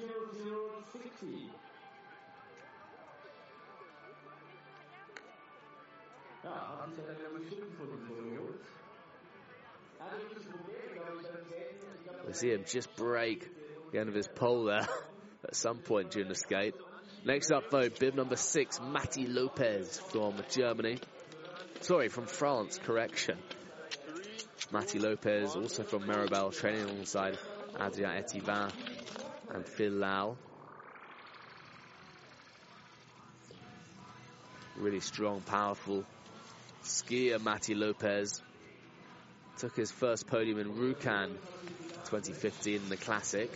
[12.26, 13.48] We see him just break
[13.92, 14.86] the end of his pole there
[15.44, 16.74] at some point during the skate.
[17.24, 20.98] Next up, though, bib number six, Matti Lopez from Germany.
[21.80, 23.38] Sorry, from France, correction.
[24.72, 27.36] Matti Lopez, also from Meribel, training alongside
[27.78, 28.70] Adrien Etivin
[29.52, 30.36] and Phil Lau.
[34.76, 36.04] Really strong, powerful
[36.84, 38.40] skier, Matti Lopez.
[39.58, 41.32] Took his first podium in Rjukan
[42.06, 43.50] 2015 in the Classic.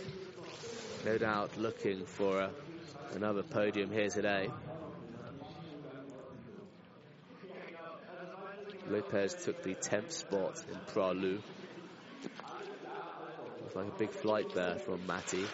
[1.05, 2.51] No doubt looking for a,
[3.15, 4.49] another podium here today.
[8.89, 11.43] Lopez took the 10th spot in Pra Loup.
[13.61, 15.45] Looks like a big flight there from Matti.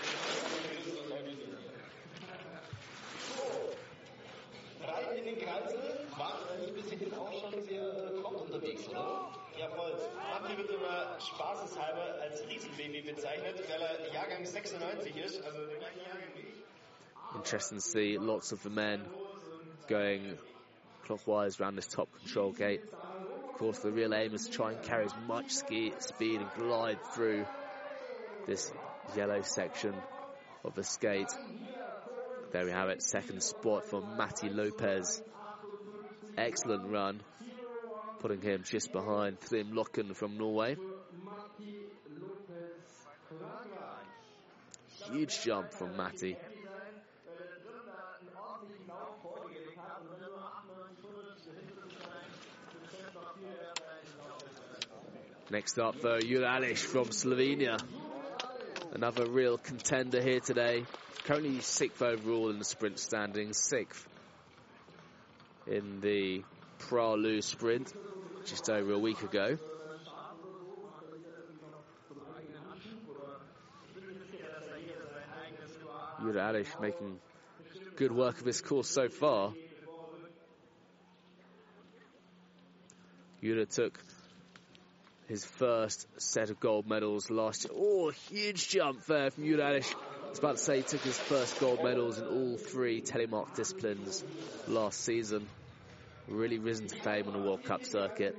[13.15, 17.37] Bezeichnet, weil er Jahrgang 96 ist, also der gleiche Jahrgang wie ich.
[17.37, 19.05] Interesting to see lots of the men
[19.89, 20.37] going
[21.05, 22.83] clockwise around this top control gate.
[23.53, 26.51] Of course, the real aim is to try and carry as much ski, speed and
[26.57, 27.45] glide through
[28.47, 28.73] this
[29.17, 29.95] yellow section
[30.65, 31.33] of the skate.
[32.53, 35.23] There we have it, second spot for Matti Lopez.
[36.37, 37.21] Excellent run
[38.21, 40.77] putting him just behind Trym Loken from Norway.
[45.13, 46.37] Huge jump from Matti.
[55.51, 57.79] Next up, though, from Slovenia.
[58.93, 60.85] Another real contender here today.
[61.25, 64.07] Currently sixth overall in the sprint standings, sixth
[65.67, 66.45] in the
[66.79, 67.93] Pra Loup sprint
[68.47, 69.59] just over a week ago.
[76.33, 77.19] Jure Alish making
[77.97, 79.53] good work of his course so far.
[83.43, 83.99] Jure took
[85.29, 87.73] his first set of gold medals last year.
[87.77, 89.95] Oh, huge jump there from Jure Alish.
[89.95, 93.55] I was about to say he took his first gold medals in all three telemark
[93.55, 94.23] disciplines
[94.69, 95.49] last season
[96.31, 98.37] really risen to fame on the World Cup circuit.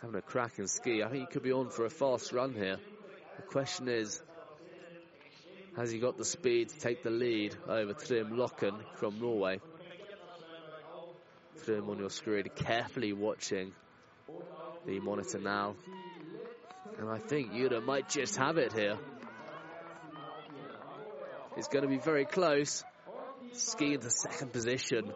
[0.00, 1.02] Having a crack cracking ski.
[1.02, 2.78] I think he could be on for a fast run here.
[3.36, 4.20] The question is,
[5.78, 9.60] has he got the speed to take the lead over Trym Loken from Norway?
[11.64, 13.72] Trym on your screen, carefully watching
[14.86, 15.76] the monitor now.
[16.98, 18.98] And I think Jure might just have it here.
[21.56, 22.82] It's going to be very close.
[23.52, 25.12] Ski into second position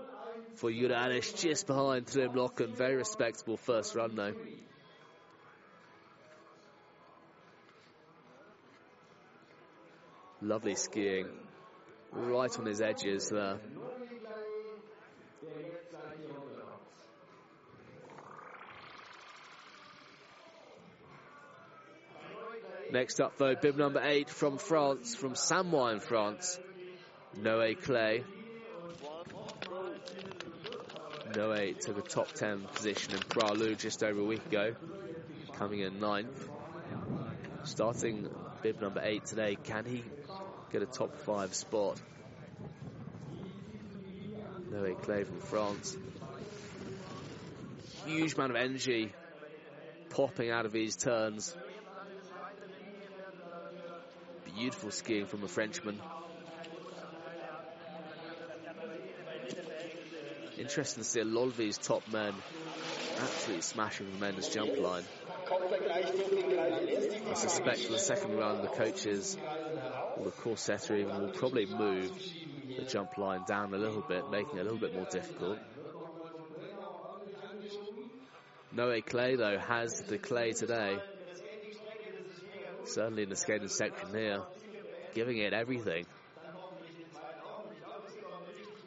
[0.54, 2.76] for Jure Alish just behind Trym Loken.
[2.76, 4.34] Very respectable first run though.
[10.44, 11.28] Lovely skiing.
[12.10, 13.58] Right on his edges there.
[22.90, 26.58] Next up though, bib number eight from France, from Samoëns in France.
[27.38, 28.24] Noé Clay.
[31.30, 34.74] Noé took a top 10 position in Pra Loup just over a week ago,
[35.56, 36.48] coming in ninth.
[37.62, 38.28] Starting
[38.62, 40.02] bib number 8 today, can he
[40.72, 42.00] get a top 5 spot?
[44.70, 45.98] Noé Clay from France.
[48.06, 49.12] Huge amount of energy
[50.08, 51.54] popping out of these turns.
[54.56, 56.00] Beautiful skiing from a Frenchman.
[60.58, 62.32] Interesting to see a lot of these top men
[63.20, 65.04] absolutely smashing the men's jump line.
[67.30, 69.36] I suspect for the second round the coaches
[70.24, 72.12] the setter even will probably move
[72.76, 75.58] the jump line down a little bit, making it a little bit more difficult.
[78.74, 80.98] Noé Clay though has the clay today.
[82.84, 84.42] certainly in the skating section here,
[85.14, 86.06] giving it everything.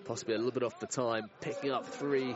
[0.06, 2.36] Possibly a little bit off the time, picking up three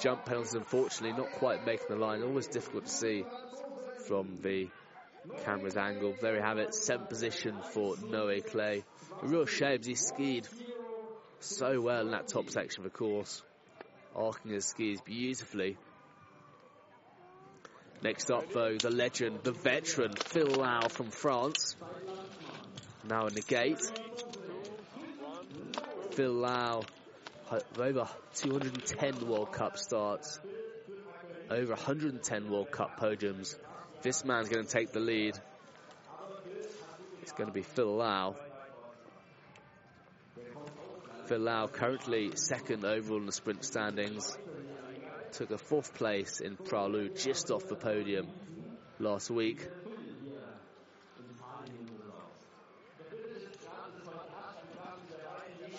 [0.00, 2.22] jump penalties, unfortunately, not quite making the line.
[2.22, 3.24] Always difficult to see
[4.06, 4.68] from the
[5.44, 6.14] camera's angle.
[6.20, 8.84] There we have it, seventh position for Noe Clay.
[9.22, 10.46] A real shame, he skied
[11.40, 13.42] so well in that top section of the course,
[14.14, 15.76] arcing his skis beautifully.
[18.02, 21.74] Next up, though, the legend, the veteran, Phil Lau from France.
[23.08, 23.80] Now in the gate.
[26.12, 26.82] Phil Lau,
[27.76, 30.38] over 210 World Cup starts,
[31.50, 33.56] over 110 World Cup podiums.
[34.00, 35.36] This man's going to take the lead.
[37.22, 38.36] It's going to be Phil Lau.
[41.26, 44.36] Phil Lau currently second overall in the sprint standings
[45.32, 48.28] took a fourth place in Pra Loup, just off the podium
[48.98, 49.66] last week.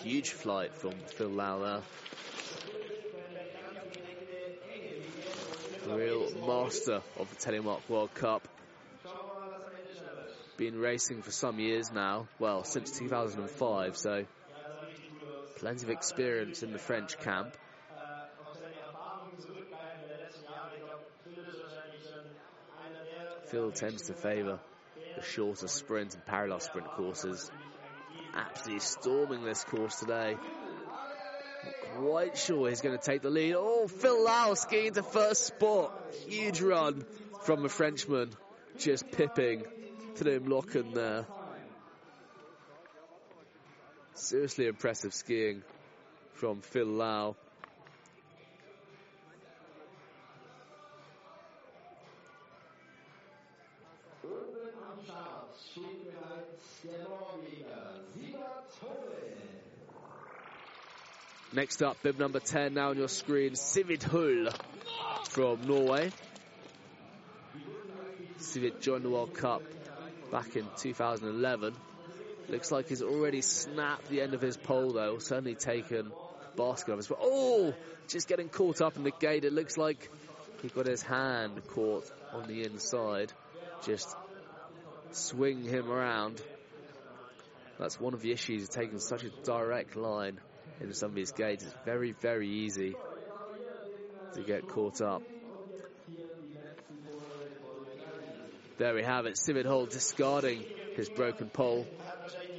[0.02, 1.82] Huge flight from Phil Lau
[5.94, 8.46] Real master of the Telemark World Cup.
[10.56, 14.24] Been racing for some years now, well, since 2005, so
[15.56, 17.56] plenty of experience in the French camp.
[23.46, 24.60] Phil tends to favour
[25.16, 27.50] the shorter sprint and parallel sprint courses.
[28.34, 30.36] Absolutely storming this course today.
[32.34, 33.54] Sure he's going to take the lead.
[33.56, 35.92] Oh, Phil Lau skiing to first spot.
[36.26, 37.04] Huge run
[37.42, 38.30] from the Frenchman.
[38.78, 39.64] Just pipping
[40.16, 41.26] Trym Loken there.
[44.14, 45.62] Seriously impressive skiing
[46.34, 47.36] from Phil Lau.
[61.60, 64.48] Next up, bib number 10 now on your screen, Sivid Hull
[65.28, 66.10] from Norway.
[68.38, 69.60] Sivid joined the World Cup
[70.32, 71.74] back in 2011.
[72.48, 76.10] Looks like he's already snapped the end of his pole though, certainly taken
[76.56, 77.12] basket of his.
[77.20, 77.74] Oh,
[78.08, 79.44] just getting caught up in the gate.
[79.44, 80.10] It looks like
[80.62, 83.34] he got his hand caught on the inside.
[83.84, 84.16] Just
[85.10, 86.40] swing him around.
[87.78, 90.40] That's one of the issues taking such a direct line
[90.80, 91.64] in some of these gates.
[91.64, 92.94] It's very, very easy
[94.34, 95.22] to get caught up.
[98.78, 99.36] There we have it.
[99.36, 100.64] Sivid Hull discarding
[100.96, 101.86] his broken pole.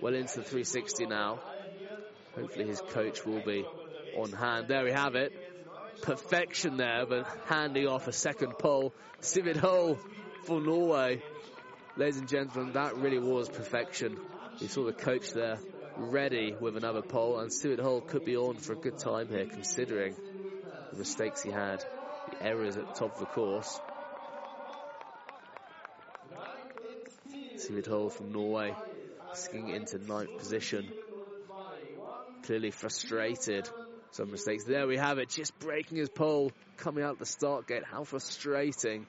[0.01, 1.39] Well into the 360 now.
[2.35, 3.65] Hopefully his coach will be
[4.15, 4.67] on hand.
[4.67, 5.33] There we have it.
[6.01, 8.93] Perfection there, but handing off a second pole.
[9.21, 9.97] Sivid Hull
[10.43, 11.21] for Norway.
[11.97, 14.17] Ladies and gentlemen, that really was perfection.
[14.59, 15.57] You saw the coach there
[15.97, 19.45] ready with another pole, and Stuart Hull could be on for a good time here,
[19.45, 20.15] considering
[20.91, 21.83] the mistakes he had,
[22.29, 23.79] the errors at the top of the course.
[27.57, 28.75] Stuart Hull from Norway,
[29.33, 30.91] skiing into ninth position.
[32.43, 33.69] Clearly frustrated.
[34.13, 34.65] Some mistakes.
[34.65, 37.83] There we have it, just breaking his pole, coming out the start gate.
[37.85, 39.05] How frustrating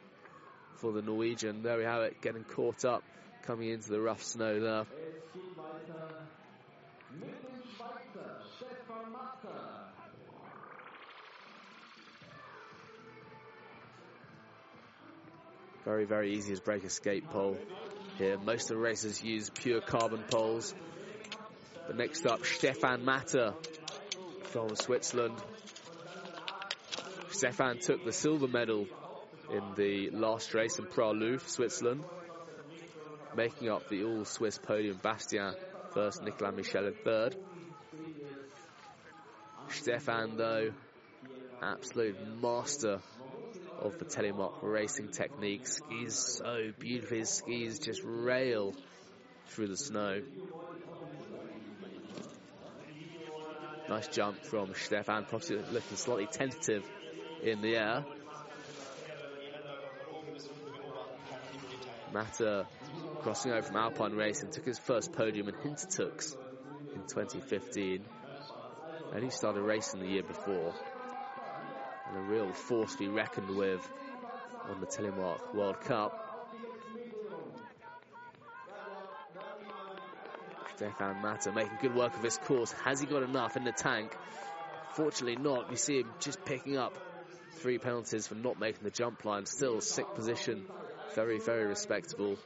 [0.76, 1.62] for the Norwegian.
[1.62, 3.02] There we have it, getting caught up,
[3.42, 4.86] coming into the rough snow there.
[15.84, 17.56] Very, very easy to break a skate pole
[18.16, 18.38] here.
[18.38, 20.74] Most of the racers use pure carbon poles.
[21.86, 23.54] But next up, Stefan Matter
[24.44, 25.42] from Switzerland.
[27.30, 28.86] Stefan took the silver medal
[29.52, 32.04] in the last race in Pra Loup for Switzerland,
[33.36, 35.00] making up the all-Swiss podium.
[35.02, 35.54] Bastien
[35.92, 37.36] first, Nicolas Michel in third.
[39.68, 40.70] Stefan, though,
[41.60, 43.00] absolute master
[43.84, 45.66] of the telemark racing technique.
[45.66, 47.18] Skis so beautifully.
[47.20, 48.74] His skis just rail
[49.48, 50.22] through the snow.
[53.88, 56.84] Nice jump from Stefan, possibly looking slightly tentative
[57.42, 58.04] in the air.
[62.12, 62.66] Matter
[63.22, 66.36] crossing over from Alpine Racing took his first podium in Hintertux
[66.94, 68.04] in 2015.
[69.14, 70.74] And he started racing the year before.
[72.12, 73.88] And a real force to be reckoned with
[74.68, 76.50] on the Telemark World Cup.
[80.76, 82.72] Stefan Matter making good work of his course.
[82.84, 84.14] Has he got enough in the tank?
[84.90, 85.70] Fortunately not.
[85.70, 86.92] You see him just picking up
[87.52, 89.46] three penalties for not making the jump line.
[89.46, 90.66] Still sick position
[91.14, 92.36] very, very respectable.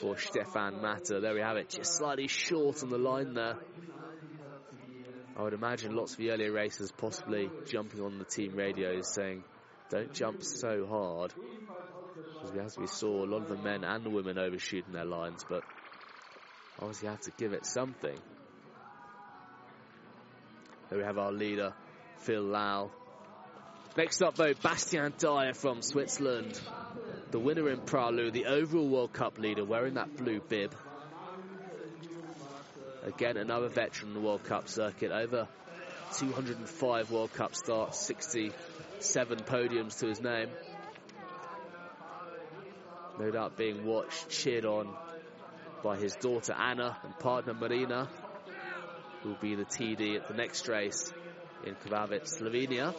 [0.00, 1.20] for Stefan Matter.
[1.20, 3.56] There we have it, just slightly short on the line there.
[5.36, 9.44] I would imagine lots of the earlier racers possibly jumping on the team radios saying,
[9.88, 11.32] don't jump so hard.
[12.58, 15.62] As we saw, a lot of the men and the women overshooting their lines, but
[16.78, 18.16] obviously have to give it something.
[20.88, 21.72] There we have our leader,
[22.18, 22.90] Phil Lau.
[23.96, 26.60] Next up, though, Bastien Dayer from Switzerland.
[27.30, 30.74] The winner in Pra Loup, the overall World Cup leader, wearing that blue bib.
[33.02, 35.10] Again, another veteran in the World Cup circuit.
[35.10, 35.48] Over
[36.18, 40.48] 205 World Cup starts, 67 podiums to his name.
[43.18, 44.94] No doubt being watched, cheered on
[45.82, 48.08] by his daughter Anna and partner Marina,
[49.22, 51.12] who will be the TD at the next race
[51.64, 52.94] in Krvavec, Slovenia.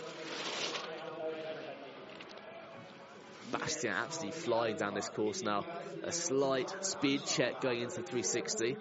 [3.52, 5.66] Bastien absolutely flying down this course now.
[6.04, 8.78] A slight speed check going into 360.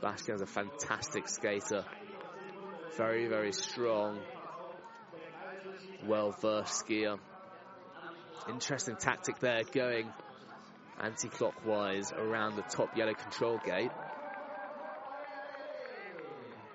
[0.00, 1.84] Bastien's a fantastic skater.
[2.96, 4.20] Very, very strong.
[6.06, 7.18] Well-versed skier.
[8.48, 10.10] Interesting tactic there, going
[11.00, 13.90] anti-clockwise around the top yellow control gate.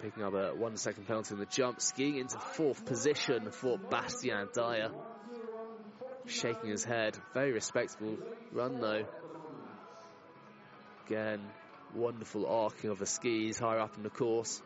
[0.02, 4.50] Picking up a one second penalty in the jump, skiing into fourth position for Bastien
[4.54, 4.92] Dayer.
[6.26, 8.18] Shaking his head, very respectable
[8.52, 9.06] run though.
[11.08, 11.40] Again,
[11.96, 14.62] wonderful arcing of the skis higher up in the course.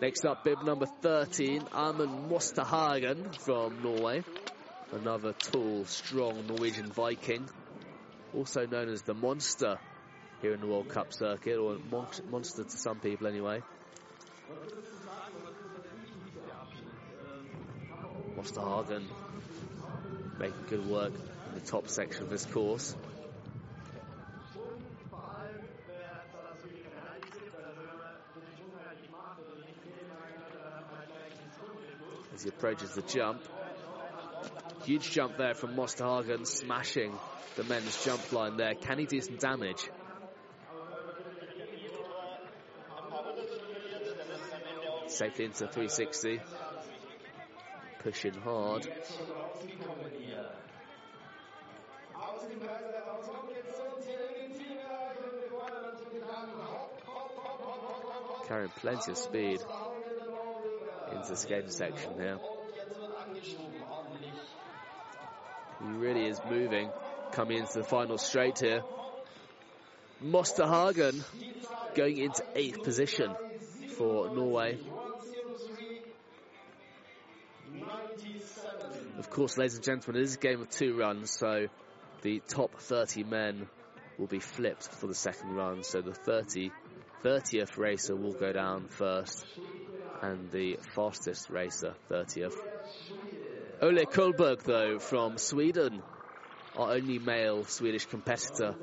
[0.00, 4.22] Next up, bib number 13, Amund Mosterhagen from Norway.
[4.92, 7.48] Another tall, strong Norwegian Viking.
[8.34, 9.78] Also known as the Monster
[10.42, 11.78] here in the World Cup circuit, or
[12.30, 13.62] Monster to some people anyway.
[18.46, 19.02] Mosterhagen
[20.38, 22.94] making good work in the top section of this course.
[32.34, 33.42] As he approaches the jump.
[34.84, 37.18] Huge jump there from Mosterhagen, smashing
[37.56, 38.74] the men's jump line there.
[38.74, 39.88] Can he do some damage?
[45.08, 46.40] Safely into 360
[48.06, 48.86] pushing hard.
[58.46, 59.60] Carrying plenty of speed
[61.12, 62.38] into the skating section here.
[65.80, 66.88] He really is moving,
[67.32, 68.82] coming into the final straight here.
[70.22, 71.24] Mosterhagen
[71.96, 73.34] going into eighth position
[73.96, 74.78] for Norway.
[79.36, 81.66] Course, ladies and gentlemen, it is a game of two runs, so
[82.22, 83.66] the top 30 men
[84.16, 85.82] will be flipped for the second run.
[85.82, 86.70] So the 30,
[87.22, 89.44] 30th racer will go down first,
[90.22, 92.54] and the fastest racer, 30th.
[93.82, 96.02] Ole Kullberg, though, from Sweden,
[96.74, 98.74] our only male Swedish competitor,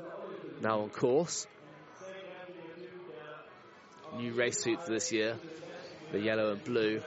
[0.62, 1.48] now on course.
[4.16, 5.36] New race suit for this year,
[6.12, 7.02] the yellow and blue.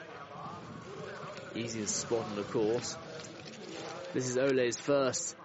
[1.56, 2.98] Easy to spot on the course.
[4.14, 5.36] This is Ole's first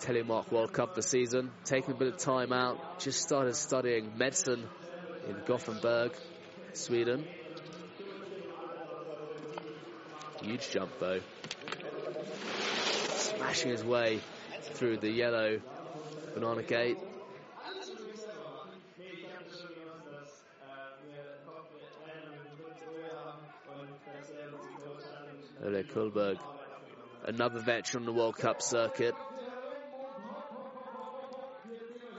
[0.00, 1.52] Telemark World Cup this season.
[1.64, 2.98] Taking a bit of time out.
[2.98, 4.64] Just started studying medicine
[5.28, 6.12] in Gothenburg,
[6.72, 7.24] Sweden.
[10.42, 11.20] Huge jump though.
[13.14, 14.20] Smashing his way
[14.74, 15.60] through the yellow
[16.34, 16.98] banana gate.
[25.64, 26.38] Ole Kullberg
[27.24, 29.14] another veteran on the World Cup circuit.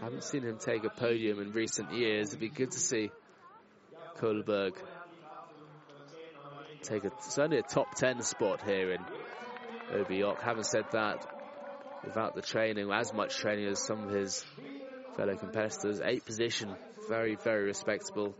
[0.01, 2.29] Haven't seen him take a podium in recent years.
[2.29, 3.11] It'd be good to see
[4.19, 4.73] Kullberg
[6.83, 9.01] take a, certainly a top 10 spot here in
[9.91, 10.41] Oberjoch.
[10.41, 11.25] Having said that,
[12.03, 14.45] without the training, as much training as some of his
[15.15, 16.75] fellow competitors, eight position,
[17.09, 18.35] very, very respectable.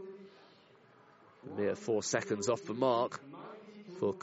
[1.57, 3.19] Mere four seconds off the mark
[3.99, 4.13] for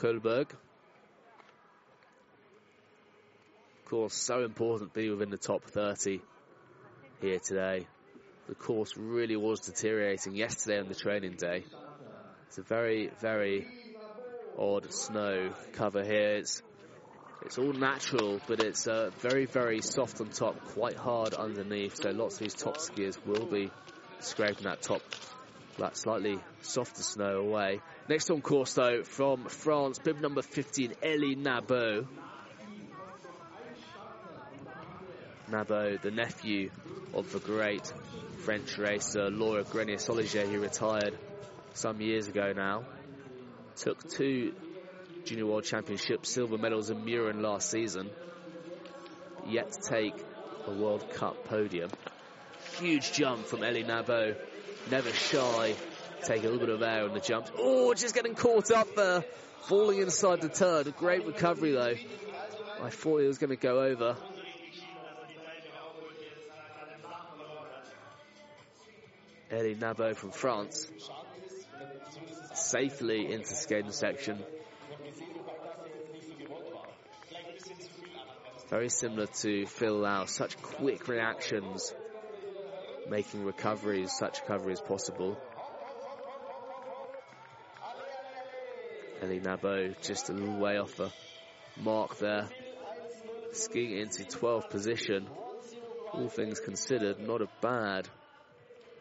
[3.84, 3.90] Kullberg.
[3.90, 6.20] course, so important to be within the top 30
[7.20, 7.86] here today.
[8.48, 11.64] The course really was deteriorating yesterday on the training day.
[12.48, 13.66] It's a very, very
[14.58, 16.36] odd snow cover here.
[16.36, 16.62] It's
[17.42, 21.96] it's all natural, but it's uh, very, very soft on top, quite hard underneath.
[21.96, 23.70] So lots of these top skiers will be
[24.20, 25.02] scraping that top,
[25.78, 27.80] that slightly softer snow away.
[28.08, 32.06] Next on course though, from France, bib number 15, Elie Nabot.
[35.54, 36.70] Nabot, the nephew
[37.12, 37.92] of the great
[38.38, 41.16] French racer Laurent Grenier-Soliget, who retired
[41.74, 42.84] some years ago now.
[43.76, 44.52] Took two
[45.24, 48.10] Junior World Championship silver medals in Mürren last season.
[49.46, 50.14] Yet to take
[50.66, 51.90] a World Cup podium.
[52.80, 54.36] Huge jump from Elie Nabot.
[54.90, 55.76] Never shy.
[56.24, 57.52] Take a little bit of air on the jumps.
[57.56, 59.24] Oh, just getting caught up there.
[59.68, 60.88] Falling inside the turn.
[60.88, 61.94] A great recovery though.
[62.82, 64.16] I thought he was going to go over.
[69.54, 70.90] Elie Nabot from France.
[72.54, 74.42] Safely into skating section.
[78.68, 81.94] Very similar to Phil Lau, such quick reactions,
[83.08, 85.38] making recoveries, such recovery as possible.
[89.22, 91.12] Elie Nabot just a little way off the
[91.76, 92.48] mark there.
[93.52, 95.28] Skiing into 12th position.
[96.12, 98.08] All things considered, not a bad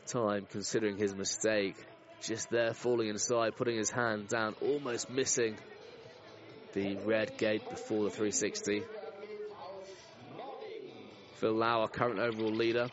[0.08, 1.76] time considering his mistake.
[2.22, 5.58] Just there falling inside, putting his hand down, almost missing
[6.74, 8.84] the red gate before the 360.
[11.36, 12.88] Phil Lau, our current overall leader.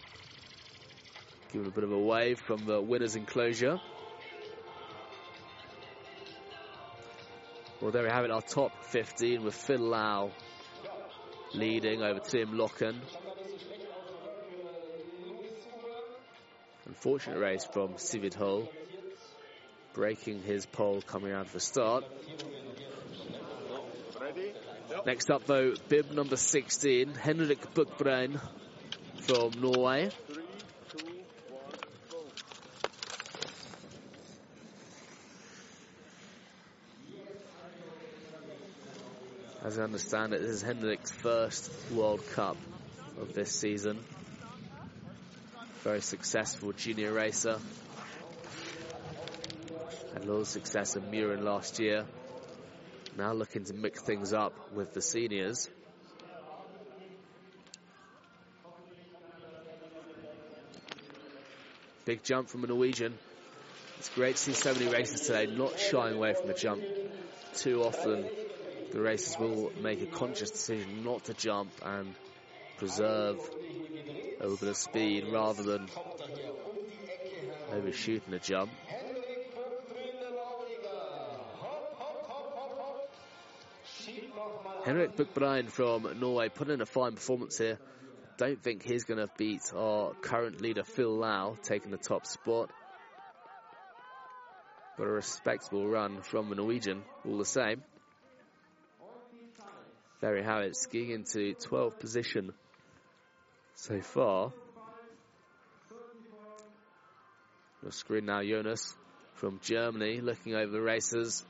[1.53, 3.81] Giving a bit of a wave from the winner's enclosure.
[7.81, 10.33] Well, there we have it, our top 15 with Phil Lau
[11.55, 12.97] leading over Trym Loken.
[16.91, 18.69] Unfortunate race from Sivid Hull,
[19.93, 22.03] breaking his pole coming out of the start.
[25.07, 28.41] Next up, though, bib number 16, Henrik Buchbrein
[29.21, 30.11] from Norway.
[39.63, 42.57] As I understand it, this is Henrik's first World Cup
[43.21, 44.01] of this season.
[45.83, 47.59] Very successful junior racer.
[50.13, 52.05] Had a of success in Mürren last year.
[53.17, 55.71] Now looking to mix things up with the seniors.
[62.05, 63.15] Big jump from a Norwegian.
[63.99, 66.83] It's great to see so many races today not shying away from the jump.
[67.55, 68.29] Too often
[68.93, 72.15] the racers will make a conscious decision not to jump and
[72.77, 73.39] preserve
[74.49, 75.89] bit of speed rather than
[77.73, 78.71] overshooting the jump.
[84.85, 87.79] Henrik Buchbrein from Norway put in a fine performance here.
[88.39, 92.71] Don't think he's going to beat our current leader Phil Lau taking the top spot.
[94.97, 97.83] But a respectable run from the Norwegian all the same.
[100.23, 102.53] Barry Howard skiing into 12th position
[103.75, 104.53] so far.
[107.83, 108.95] Your screen now, Jonas
[109.35, 111.45] from Germany looking over the races.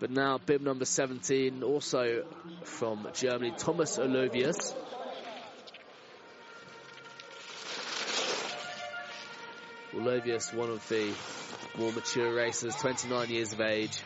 [0.00, 2.24] But now bib number 17, also
[2.64, 4.74] from Germany, Thomas Olovius.
[9.94, 11.12] Olovius, one of the
[11.78, 14.02] more mature racers, 29 years of age.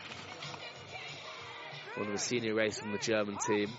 [1.95, 3.69] One of the senior racers from the German team.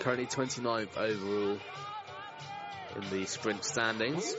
[0.00, 1.58] Currently 29th overall
[2.96, 4.34] in the sprint standings.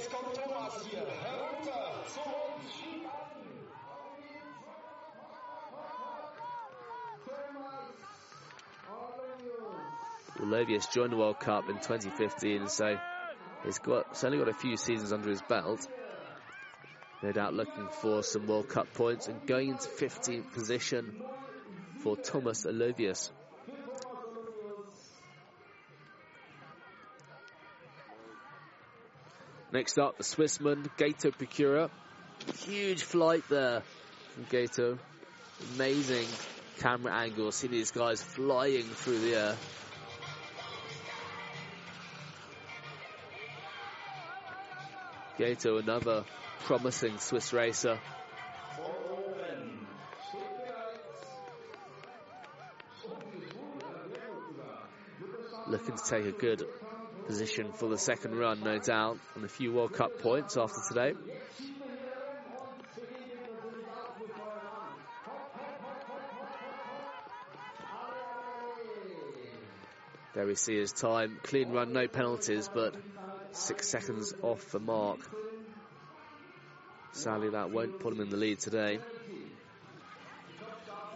[10.39, 12.97] Olovius joined the World Cup in 2015, so
[13.63, 15.87] he's got only got a few seasons under his belt.
[17.21, 21.13] No doubt looking for some World Cup points and going into 15th position
[21.99, 23.31] for Thomas Olovius.
[29.73, 31.89] Next up, the Swissman, Gato Picura.
[32.59, 33.81] Huge flight there
[34.35, 34.99] from Gato.
[35.73, 36.27] Amazing
[36.77, 39.55] camera angle, seeing these guys flying through the air.
[45.39, 46.23] Gato, another
[46.65, 47.97] promising Swiss racer.
[55.67, 56.63] Looking to take a good
[57.25, 61.13] position for the second run, no doubt, and a few World Cup points after today.
[70.35, 71.37] There we see his time.
[71.43, 72.95] Clean run, no penalties, but
[73.51, 75.19] six seconds off the mark.
[77.11, 78.99] Sadly, that won't put him in the lead today.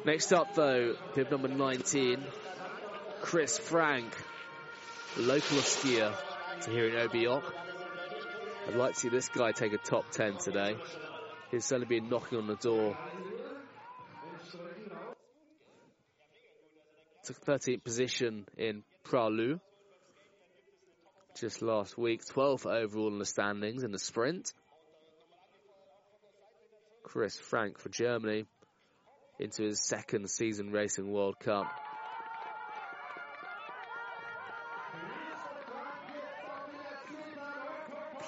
[0.05, 2.24] Next up, though, bib number 19,
[3.22, 4.14] Chris Frank,
[5.22, 6.13] local skier
[6.61, 7.43] to here in Oberjoch.
[8.68, 10.76] I'd like to see this guy take a top 10 today.
[11.51, 12.97] He's certainly been knocking on the door.
[17.24, 19.59] Took 13th position in Pra Loup
[21.39, 22.26] just last week.
[22.26, 24.51] 12th overall in the standings in the sprint.
[27.03, 28.45] Chris Frank for Germany
[29.39, 31.68] into his second season racing World Cup.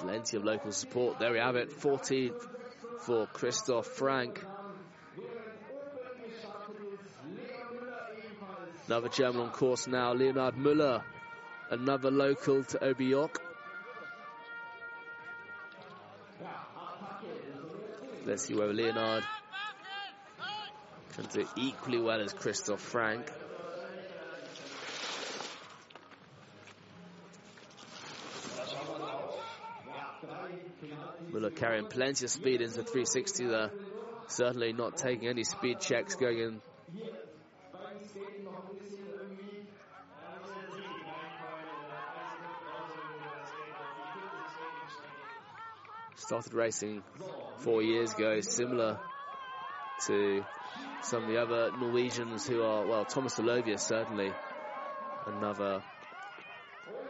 [0.00, 1.18] Plenty of local support.
[1.18, 1.78] There we have it.
[1.78, 2.48] 14th
[3.00, 4.42] for Christoph Frank.
[8.86, 11.02] Another German on course now, Leonhard Müller.
[11.70, 13.36] Another local to Oberjoch.
[18.24, 19.24] Let's see where Leonhard
[21.12, 23.30] can do equally well as Christoph Frank.
[31.32, 33.70] Müller carrying plenty of speed into 360 there.
[34.28, 36.60] Certainly not taking any speed checks going in.
[46.16, 47.02] Started racing
[47.58, 48.98] four years ago, similar
[50.06, 50.42] to
[51.02, 54.32] some of the other Norwegians who are, well, Thomas Olovia certainly,
[55.26, 55.82] another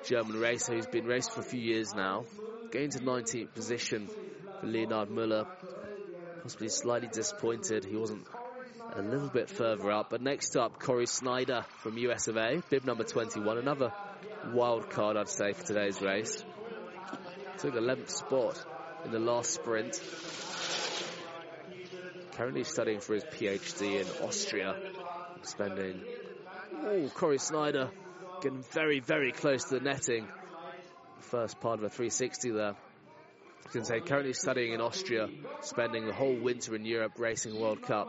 [0.04, 2.24] German racer who's been racing for a few years now.
[2.72, 4.08] gained to 19th position
[4.60, 5.46] for Leonhard Müller.
[6.42, 8.26] Possibly slightly disappointed he wasn't
[8.94, 10.10] a little bit further up.
[10.10, 13.58] But next up, Corey Snyder from US of A, bib number 21.
[13.58, 13.92] Another
[14.52, 16.44] wild card, I'd say, for today's race.
[17.58, 18.64] Took 11th spot
[19.04, 20.00] in the last sprint.
[22.36, 24.76] Currently studying for his PhD in Austria.
[25.42, 26.00] Spending...
[26.82, 27.90] Oh, Corey Snyder
[28.40, 30.26] getting very, very close to the netting
[31.30, 32.74] first part of a 360 there.
[33.72, 35.28] Can say currently studying in Austria,
[35.60, 38.08] spending the whole winter in Europe racing World Cup.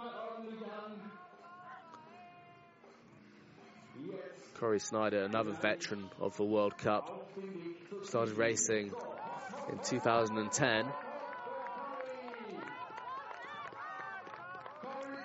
[4.55, 7.29] Corey Snyder, another veteran of the World Cup,
[8.05, 8.91] started racing
[9.71, 10.85] in 2010.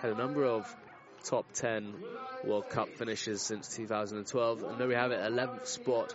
[0.03, 0.77] Had a number of
[1.25, 1.95] top 10
[2.45, 6.15] World Cup finishes since 2012, and there we have it, 11th spot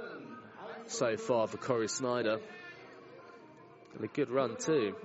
[0.86, 2.39] so far for Corey Snyder.
[3.95, 4.95] And a good run too.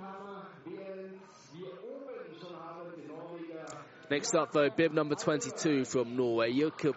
[4.10, 6.94] Next up though, bib number 22 from Norway, Jakob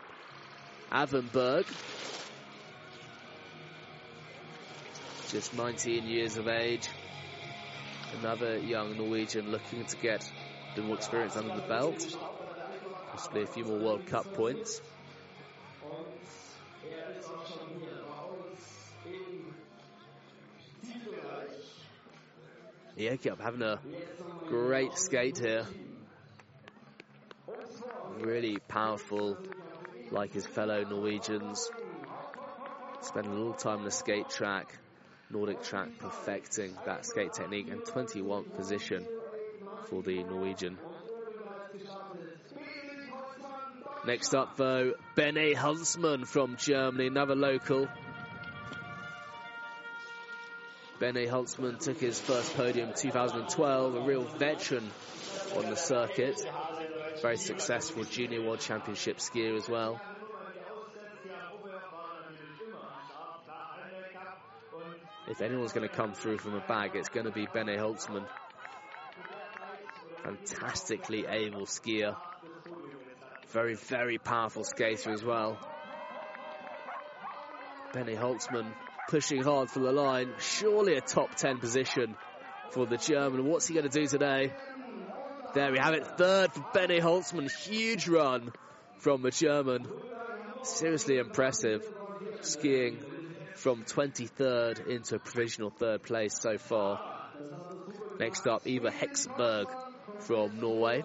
[0.91, 1.65] Avenberg.
[5.29, 6.87] Just 19 years of age.
[8.19, 10.23] Another young Norwegian looking to get
[10.71, 12.17] a bit more experience under the belt.
[13.11, 14.81] Possibly a few more World Cup points.
[22.99, 23.79] Jakob having a
[24.49, 25.65] great skate here.
[28.19, 29.37] Really powerful,
[30.11, 31.71] like his fellow Norwegians.
[32.99, 34.77] Spent a little time on the skate track,
[35.29, 39.05] Nordic track, perfecting that skate technique and 21st position
[39.85, 40.77] for the Norwegian.
[44.05, 47.87] Next up, though, Bene Holzmann from Germany, another local.
[50.99, 54.91] Bene Holzmann took his first podium 2012, a real veteran
[55.55, 56.41] on the circuit.
[57.21, 60.01] Very successful Junior World Championship skier as well.
[65.27, 68.25] If anyone's going to come through from a bag, it's going to be Bene Holzmann.
[70.23, 72.17] Fantastically able skier.
[73.51, 75.57] Very, very powerful skater as well.
[77.93, 78.71] Benny Holzmann
[79.09, 80.31] pushing hard for the line.
[80.39, 82.15] Surely a top 10 position
[82.69, 83.45] for the German.
[83.45, 84.53] What's he going to do today?
[85.55, 86.05] There we have it.
[86.17, 87.51] Third for Benny Holzmann.
[87.51, 88.51] Huge run
[88.99, 89.87] from the German.
[90.61, 91.83] Seriously impressive.
[92.41, 92.99] Skiing
[93.55, 97.01] from 23rd into a provisional third place so far.
[98.19, 99.65] Next up, Eva Hexberg
[100.19, 101.03] from Norway.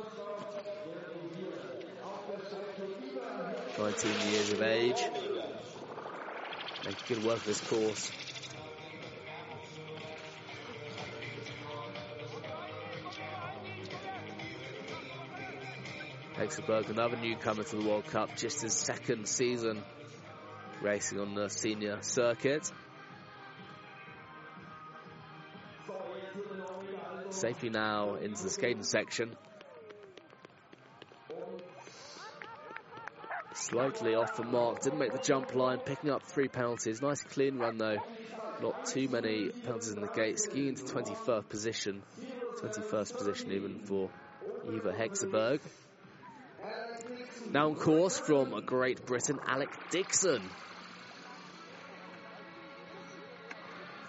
[3.79, 5.03] 19 years of age.
[6.85, 8.13] Make good work of this course.
[16.37, 19.83] Hexenberg, another newcomer to the World Cup, just his second season
[20.83, 22.71] racing on the senior circuit.
[27.31, 29.37] Safely now into the skating section.
[33.65, 37.01] Slightly off the mark, didn't make the jump line, picking up three penalties.
[37.01, 37.97] Nice clean run though.
[38.61, 40.39] Not too many penalties in the gate.
[40.39, 42.03] Skiing into 21st position.
[42.61, 44.11] 21st position even for
[44.71, 45.61] Eva Hexenberg.
[47.53, 50.43] Now on course from Great Britain, Alec Dixon.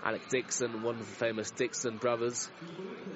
[0.03, 2.49] Alec Dixon, one of the famous Dixon brothers,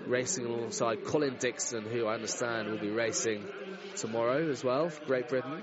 [0.08, 3.46] racing alongside Colin Dixon, who I understand will be racing
[3.98, 5.62] tomorrow as well for Great Britain.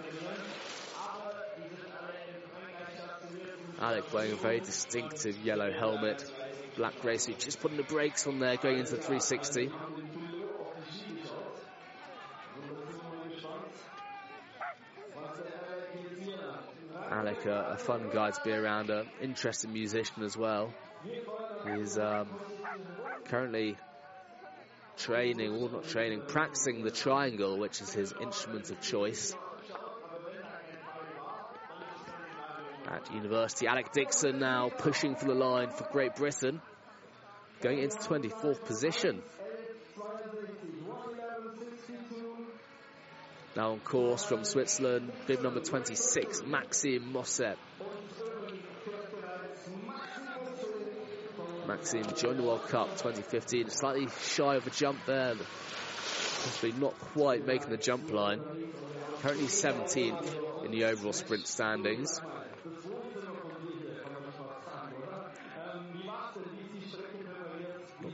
[3.87, 6.29] Alec wearing a very distinctive yellow helmet,
[6.77, 9.71] black suit, just putting the brakes on there, going into the 360.
[17.13, 20.75] Alec, a, fun guy to be around, an interesting musician as well.
[21.73, 22.27] He's um,
[23.27, 23.77] currently
[24.97, 29.37] training, or not training, practicing the triangle, which is his instrument of choice.
[32.89, 36.61] At university, Alec Dixon now pushing for the line for Great Britain,
[37.61, 39.23] going into 24th position.
[43.57, 47.57] Now on course from Switzerland, bib number 26, Maxime Mosset.
[51.67, 55.35] Maxime joined the World Cup 2015, slightly shy of a jump there.
[55.35, 58.41] Possibly not quite making the jump line.
[59.23, 62.21] Currently 17th in the overall sprint standings.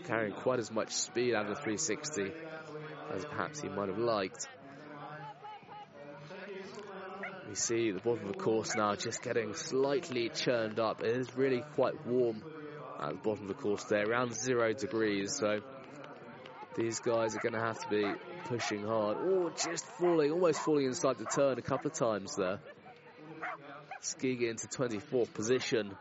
[0.06, 2.32] Carrying quite as much speed out of the 360
[3.14, 4.48] as perhaps he might have liked.
[7.48, 11.02] We see the bottom of the course now just getting slightly churned up.
[11.02, 12.42] It is really quite warm
[12.98, 15.36] at the bottom of the course there, around zero degrees.
[15.36, 15.60] So
[16.76, 18.04] these guys are going to have to be
[18.46, 19.18] pushing hard.
[19.20, 22.58] Oh, just falling, almost falling inside the turn a couple of times there.
[24.00, 25.94] Skiing into 24th position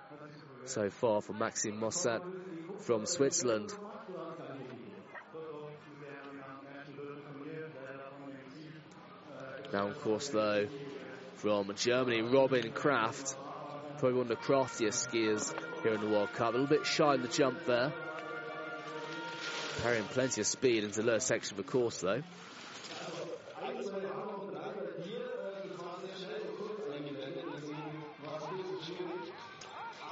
[0.66, 2.22] so far for Maxime Mosset
[2.80, 3.74] from Switzerland.
[9.74, 10.68] Of course, though,
[11.36, 13.36] from Germany, Robin Kraft.
[14.00, 16.50] Probably one of the craftiest skiers here in the World Cup.
[16.50, 17.94] A little bit shy in the jump there.
[19.82, 22.22] Carrying plenty of speed into the lower section of the course, though.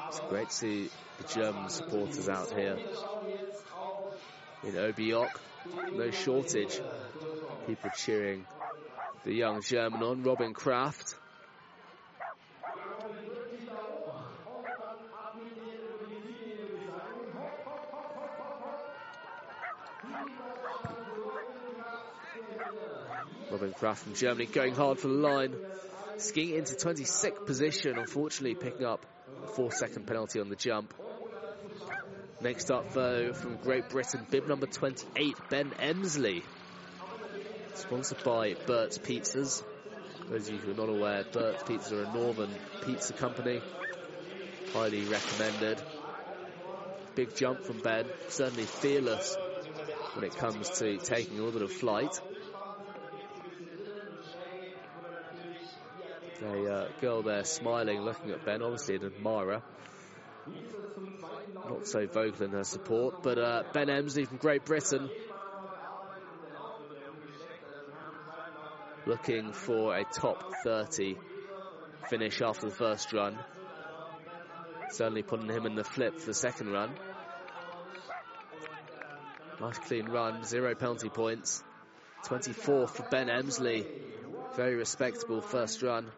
[0.08, 2.78] It's great to see the German supporters out here
[4.64, 5.36] in Oberjoch.
[5.92, 6.80] No shortage.
[7.68, 8.46] People cheering
[9.24, 11.16] the young German on, Robin Kraft.
[23.52, 25.56] Robin Kraft from Germany going hard for the line.
[26.18, 29.06] Skiing into 26th position, unfortunately picking up
[29.44, 30.94] a four second penalty on the jump.
[32.42, 36.44] Next up though from Great Britain, bib number 28, Ben Emsley.
[37.80, 39.64] Sponsored by Burt's Pizzas.
[40.30, 42.50] Those of you who are not aware, Burt's Pizzas are a northern
[42.86, 43.62] pizza company.
[44.74, 45.82] Highly recommended.
[47.16, 49.38] Big jump from Ben, certainly fearless
[50.14, 52.20] when it comes to taking a little bit of flight.
[56.44, 59.62] A uh, girl there smiling, looking at Ben, obviously an admirer.
[61.56, 65.10] Not so vocal in her support, but uh, Ben Emsley from Great Britain
[69.10, 71.16] looking for a top 30
[72.12, 73.40] finish after the first run.
[74.92, 76.92] Certainly putting him in the flip for the second run.
[79.60, 81.64] Nice clean run, zero penalty points.
[82.26, 83.84] 24 for Ben Emsley.
[84.56, 86.12] Very respectable first run.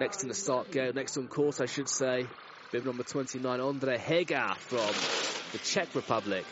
[0.00, 2.26] Next in the start go, next on course I should say,
[2.72, 4.94] bib number 29, Andre Heger from
[5.52, 6.46] the Czech Republic.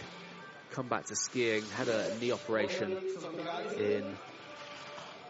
[0.72, 2.94] Come back to skiing, had a knee operation
[3.78, 4.04] in,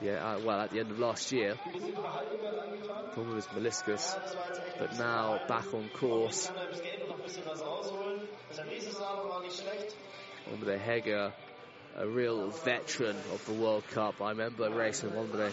[0.03, 1.55] yeah, uh, well, at the end of last year.
[3.13, 4.19] Problem with meniscus,
[4.81, 6.51] but now back on course.
[10.53, 11.33] Andre Heger,
[11.97, 14.21] a real veteran of the World Cup.
[14.21, 15.53] I remember racing Andre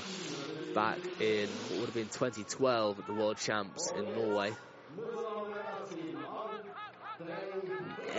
[0.74, 4.52] back in what would have been 2012 at the World Champs in Norway.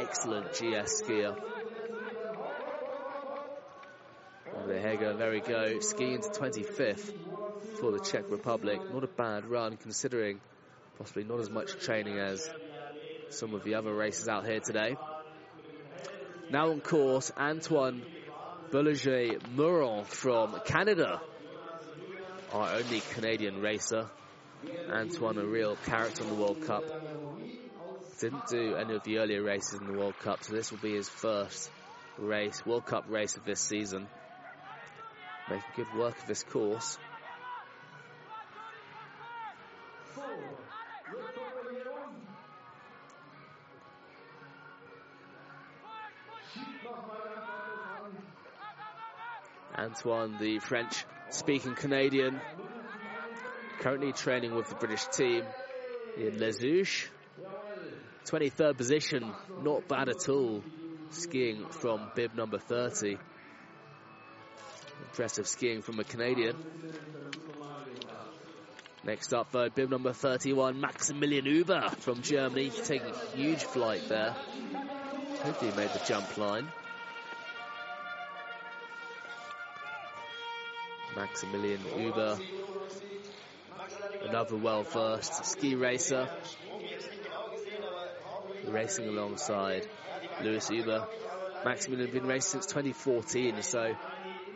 [0.09, 1.37] Excellent GS skier.
[4.57, 7.13] Over Heger, there we go, skiing to 25th.
[7.79, 8.81] for the Czech Republic.
[8.93, 10.41] Not a bad run considering
[10.99, 12.49] possibly not as much training as
[13.31, 14.97] some of the other races out here today.
[16.51, 18.03] Now on course, Antoine
[18.73, 21.21] Boulanger Muron from Canada,
[22.53, 24.07] our only Canadian racer.
[24.91, 26.83] Antoine, a real character in the World Cup.
[28.21, 30.95] Didn't do any of the earlier races in the World Cup, so this will be
[30.95, 31.71] his first
[32.19, 34.09] race, World Cup race of this season.
[35.49, 36.99] Making good work of this course.
[49.77, 52.41] Antoine, the French speaking Canadian,
[53.79, 55.45] currently training with the British team
[56.17, 57.11] in Les Houches.
[58.29, 59.33] 23rd position,
[59.63, 60.63] not bad at all,
[61.11, 63.17] skiing from bib number 30.
[65.03, 66.57] Impressive skiing from a Canadian.
[69.05, 74.35] Next up, though, bib number 31, Maximilian Uber from Germany, taking a huge flight there.
[75.43, 76.69] Hopefully he made the jump line.
[81.17, 82.39] Maximilian Uber,
[84.29, 86.29] another well-versed ski racer,
[88.71, 89.87] racing alongside
[90.43, 91.07] Lewis Uber.
[91.65, 93.95] Maximilian has been racing since 2014, so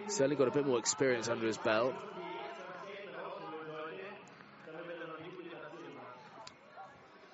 [0.08, 1.94] certainly got a bit more experience under his belt.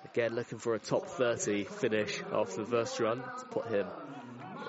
[0.05, 3.87] Again, looking for a top 30 finish after the first run to put him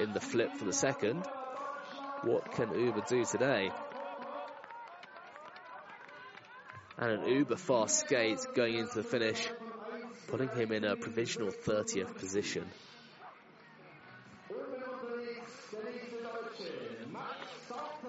[0.00, 1.24] in the flip for the second.
[2.22, 3.70] What can Uber do today?
[7.00, 9.48] and an uber fast skate going into the finish,
[10.30, 12.64] putting him in a provisional 30th position.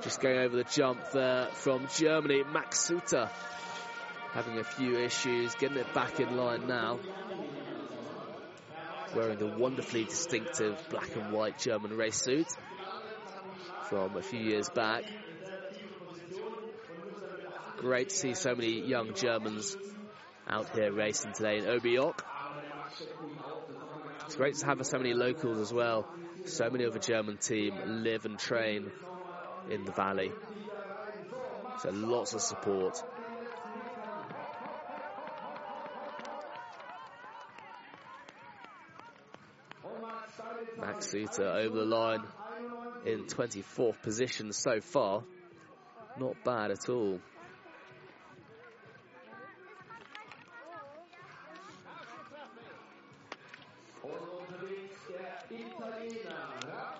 [0.01, 3.29] Just going over the jump there from Germany, Max Suter
[4.33, 6.99] having a few issues, getting it back in line now.
[9.15, 12.47] Wearing the wonderfully distinctive black and white German race suit
[13.89, 15.03] from a few years back.
[17.77, 19.75] Great to see so many young Germans
[20.47, 22.19] out here racing today in Oberjoch.
[24.25, 26.07] It's great to have so many locals as well.
[26.45, 28.91] So many of the German team live and train
[29.69, 30.31] in the valley.
[31.81, 33.01] So lots of support.
[40.79, 42.23] Max Suter over the line
[43.05, 45.23] in 24th position so far.
[46.19, 47.19] Not bad at all.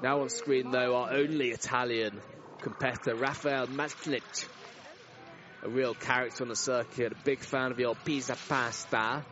[0.02, 2.20] Now on screen, though, our only Italian
[2.60, 4.48] competitor, Rafael Matlic.
[5.64, 9.24] A real character on the circuit, a big fan of the old pizza pasta.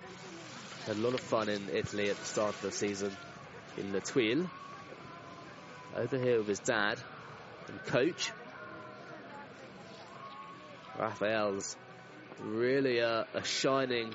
[0.86, 3.12] Had a lot of fun in Italy at the start of the season
[3.78, 4.48] in La Thuile.
[5.96, 7.00] Over here with his dad
[7.68, 8.32] and coach.
[11.00, 11.76] Rafael's
[12.40, 14.14] really a, a shining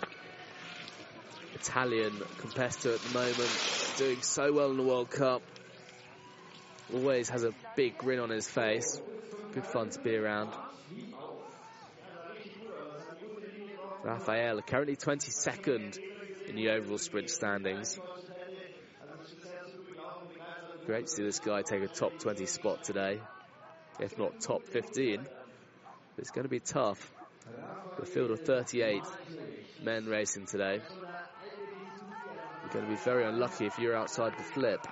[1.57, 5.43] Italian competitor at the moment, doing so well in the World Cup
[6.95, 9.01] always has a big grin on his face.
[9.53, 10.51] Good fun to be around.
[14.03, 15.99] Rafael currently 22nd
[16.49, 17.99] in the overall sprint standings.
[20.87, 23.19] Great to see this guy take a top 20 spot today,
[23.99, 25.27] if not top 15.
[26.19, 27.11] It's going to be tough.
[27.99, 29.03] The field of 38
[29.83, 30.81] men racing today.
[32.63, 34.87] You're going to be very unlucky if you're outside the flip.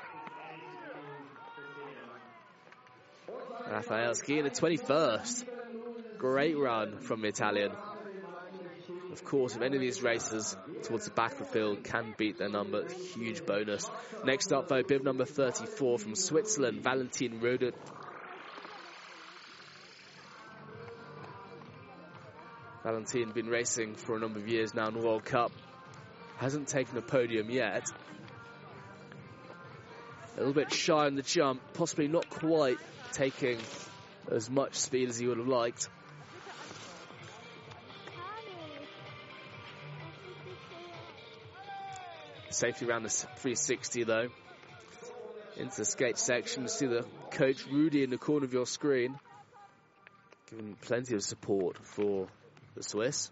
[3.73, 5.45] Rafael skiing the 21st.
[6.19, 7.73] Great run from the Italian.
[9.13, 12.37] Of course, if any of these racers towards the back of the field can beat
[12.39, 13.89] their number, huge bonus.
[14.25, 17.75] Next up, though, bib number 34 from Switzerland, Valentin Rodet.
[22.83, 25.53] Valentin been racing for a number of years now in the World Cup.
[26.37, 27.87] Hasn't taken a podium yet.
[30.37, 32.79] A little bit shy on the jump, possibly not quite
[33.13, 33.59] taking
[34.31, 35.89] as much speed as he would have liked.
[42.51, 44.29] Safety around the 360 though.
[45.57, 46.69] Into the skate section.
[46.69, 49.19] See the coach Rudy in the corner of your screen.
[50.51, 52.29] Giving plenty of support for
[52.75, 53.31] the Swiss.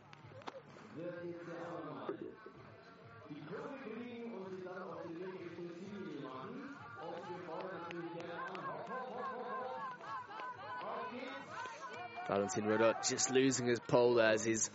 [12.31, 14.71] Valentin Rodot just losing his pole there as he's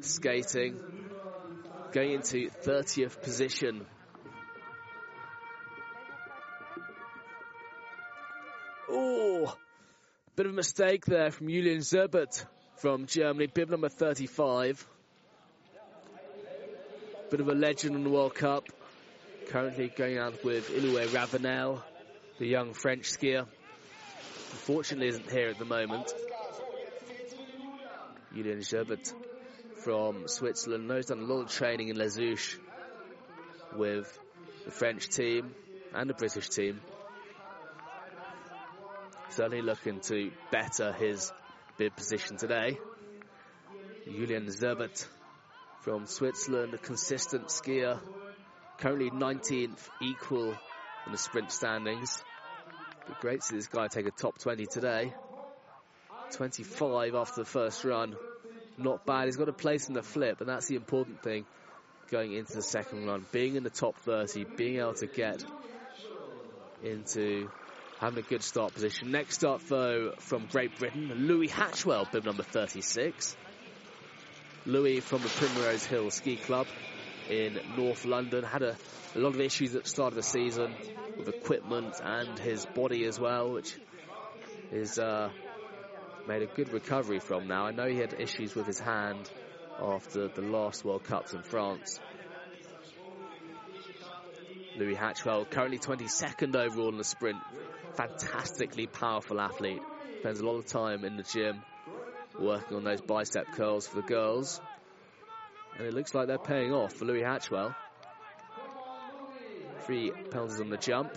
[0.00, 0.78] skating.
[1.90, 3.84] Going into 30th position.
[8.88, 9.52] Oh,
[10.36, 12.44] bit of a mistake there from Julian Zerbert
[12.76, 14.86] from Germany, bib number 35.
[17.28, 18.68] Bit of a legend in the World Cup.
[19.48, 21.82] Currently going out with Iloué Ravenel,
[22.38, 23.46] the young French skier.
[24.52, 26.14] Unfortunately isn't here at the moment.
[28.34, 29.12] Julian Gerbert
[29.82, 32.58] from Switzerland knows done a lot of training in Les Houches
[33.76, 34.18] with
[34.64, 35.52] the French team
[35.94, 36.80] and the British team.
[39.30, 41.32] Certainly looking to better his
[41.76, 42.78] bib position today.
[44.04, 45.06] Julian Zerbert
[45.80, 47.98] from Switzerland, a consistent skier,
[48.78, 50.50] currently 19th equal
[51.06, 52.22] in the sprint standings.
[53.08, 55.14] But great to see this guy take a top 20 today.
[56.32, 58.16] 25 after the first run.
[58.78, 59.26] Not bad.
[59.26, 61.44] He's got a place in the flip, and that's the important thing
[62.10, 63.26] going into the second run.
[63.32, 65.44] Being in the top 30, being able to get
[66.82, 67.50] into
[68.00, 69.10] having a good start position.
[69.10, 73.36] Next up, though, from Great Britain, Louis Hatchwell, bib number 36.
[74.66, 76.66] Louis from the Primrose Hill Ski Club
[77.28, 78.76] in North London had a,
[79.14, 80.74] a lot of issues at the start of the season
[81.16, 83.74] with equipment and his body as well, which
[84.72, 85.30] is uh,
[86.26, 87.66] made a good recovery from now.
[87.66, 89.30] I know he had issues with his hand
[89.80, 92.00] after the last World Cups in France.
[94.76, 97.38] Louis Hatchwell, currently 22nd overall in the sprint.
[97.94, 99.82] Fantastically powerful athlete.
[100.20, 101.62] Spends a lot of time in the gym
[102.38, 104.60] working on those bicep curls for the girls.
[105.78, 107.74] And it looks like they're paying off for Louis Hatchwell.
[109.80, 111.16] Three penalties on the jump.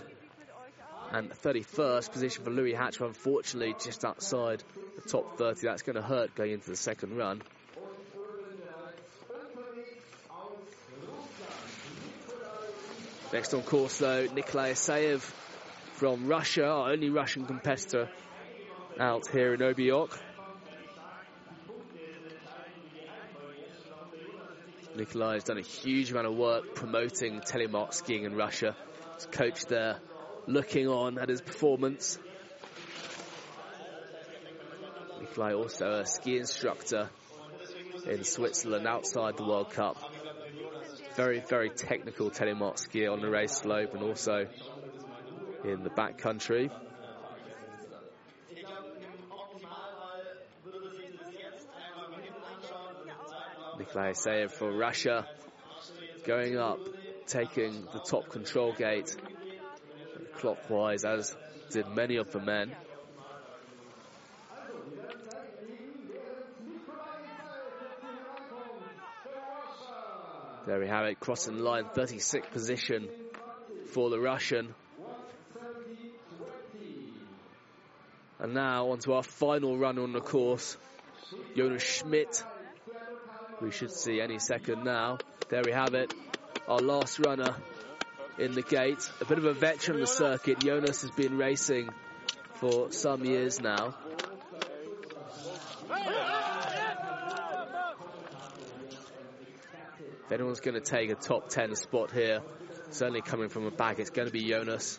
[1.14, 4.64] And 31st position for Louis Hatchwell, unfortunately, just outside
[4.96, 5.60] the top 30.
[5.64, 7.40] That's going to hurt going into the second run.
[13.32, 15.20] Next on course, though, Nikolai Isayev
[15.92, 18.10] from Russia, our only Russian competitor
[18.98, 20.18] out here in Oberjoch.
[24.96, 28.74] Nikolai has done a huge amount of work promoting telemark skiing in Russia.
[29.14, 30.00] He's coached there,
[30.46, 32.18] looking on at his performance.
[35.20, 37.08] Nikolai also a ski instructor
[38.08, 39.96] in Switzerland outside the World Cup.
[41.16, 44.46] Very, very technical telemark skier on the race slope and also
[45.64, 46.70] in the back country.
[53.78, 55.26] Nikolai Isayev for Russia
[56.24, 56.78] going up,
[57.26, 59.16] taking the top control gate
[60.38, 61.36] clockwise as
[61.70, 62.74] did many of the men.
[70.66, 73.08] There we have it, crossing line, 36th position
[73.92, 74.74] for the Russian.
[78.38, 80.76] And now onto our final run on the course,
[81.54, 82.42] Jonas Schmidt
[83.60, 85.18] we should see any second now.
[85.48, 86.12] There we have it.
[86.66, 87.54] Our last runner
[88.38, 89.10] in the gate.
[89.20, 90.60] A bit of a veteran of the circuit.
[90.60, 91.90] Jonas has been racing
[92.54, 93.94] for some years now.
[100.24, 102.40] If anyone's going to take a top 10 spot here,
[102.90, 104.98] certainly coming from a back, it's going to be Jonas.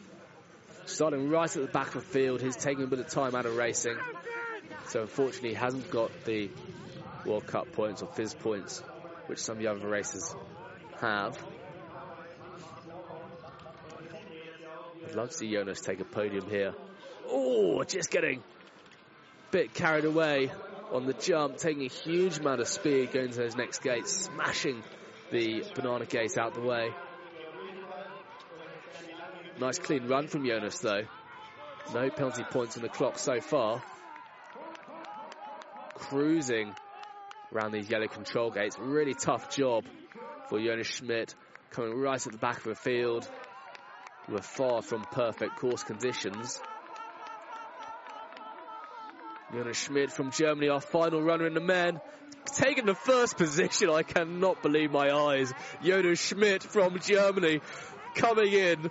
[0.86, 3.48] Starting right at the back of the field, he's taking a bit of time out
[3.48, 3.98] of racing.
[4.90, 6.52] So unfortunately, he hasn't got the
[7.26, 8.84] World Cup points or FIS points,
[9.26, 10.36] which some of the other racers
[11.02, 11.44] have.
[15.16, 16.74] I'd love to see Jonas take a podium here.
[17.30, 20.52] Oh, just getting a bit carried away
[20.92, 24.84] on the jump, taking a huge amount of speed going to those next gates, smashing
[25.32, 26.90] the banana gate out the way.
[29.58, 31.04] Nice clean run from Jonas though.
[31.94, 33.82] No penalty points on the clock so far.
[35.94, 36.76] Cruising
[37.54, 38.78] around these yellow control gates.
[38.78, 39.86] Really tough job
[40.50, 41.36] for Jonas Schmidt
[41.70, 43.26] coming right at the back of the field.
[44.28, 46.60] We're far from perfect course conditions.
[49.54, 52.02] Jonas Schmidt from Germany, our final runner in the men,
[52.46, 53.90] taking the first position.
[53.90, 55.54] I cannot believe my eyes.
[55.84, 57.62] Jonas Schmidt from Germany
[58.16, 58.90] coming in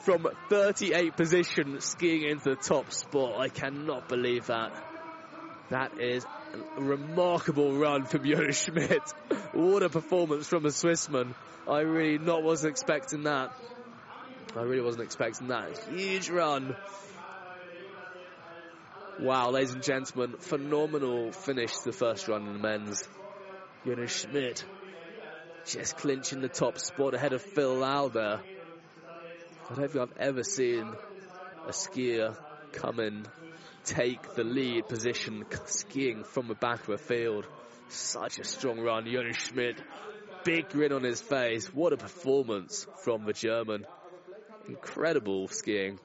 [0.00, 3.40] from 38 position, skiing into the top spot.
[3.40, 4.72] I cannot believe that.
[5.70, 6.26] That is
[6.76, 9.02] a remarkable run from Jonas Schmidt.
[9.52, 11.34] what a performance from a Swissman.
[11.66, 13.56] I really not wasn't expecting that.
[14.56, 15.76] I really wasn't expecting that.
[15.90, 16.76] Huge run.
[19.20, 23.08] Wow, ladies and gentlemen, phenomenal finish to the first run in the men's.
[23.84, 24.64] Jonas Schmidt
[25.66, 28.40] just clinching the top spot ahead of Phil Lauder.
[29.70, 30.92] I don't think I've ever seen
[31.66, 32.36] a skier
[32.72, 33.28] come and
[33.84, 37.46] take the lead position skiing from the back of a field.
[37.88, 39.82] Such a strong run, Jonas Schmidt.
[40.44, 41.72] Big grin on his face.
[41.72, 43.86] What a performance from the German.
[44.68, 45.98] Incredible skiing.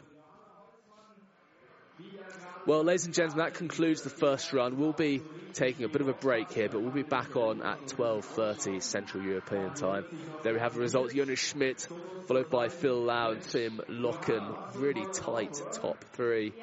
[2.65, 4.77] Well, ladies and gentlemen, that concludes the first run.
[4.77, 5.21] We'll be
[5.53, 9.23] taking a bit of a break here, but we'll be back on at 12.30 Central
[9.23, 10.05] European time.
[10.43, 11.13] There we have the results.
[11.13, 11.87] Jonas Schmidt,
[12.27, 14.55] followed by Phil Lau and Trym Loken.
[14.75, 16.53] Really tight top three.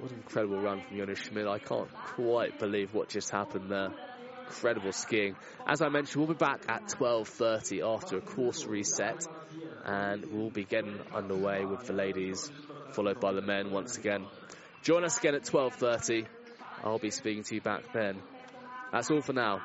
[0.00, 1.46] What an incredible run from Jonas Schmidt.
[1.46, 3.90] I can't quite believe what just happened there.
[4.46, 5.34] Incredible skiing.
[5.66, 9.26] As I mentioned, we'll be back at 12.30 after a course reset.
[9.84, 12.50] And we'll be getting underway with the ladies,
[12.92, 14.26] followed by the men once again.
[14.82, 16.26] Join us again at 12.30.
[16.84, 18.22] I'll be speaking to you back then.
[18.92, 19.60] That's all for now.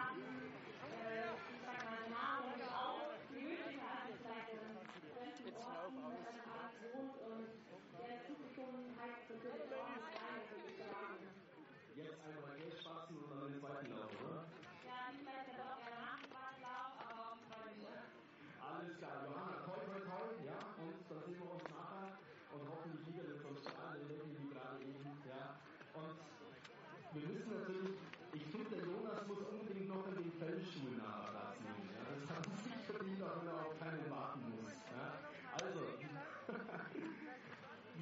[27.13, 27.93] wir wissen natürlich,
[28.33, 31.61] ich finde, der Jonas muss unbedingt noch in den Fellschuhen nachlassen.
[31.93, 32.09] Ja?
[32.09, 34.73] Das hat sich verdient, auch wenn er auf keine warten muss.
[34.89, 35.21] Ja?
[35.61, 35.93] Also,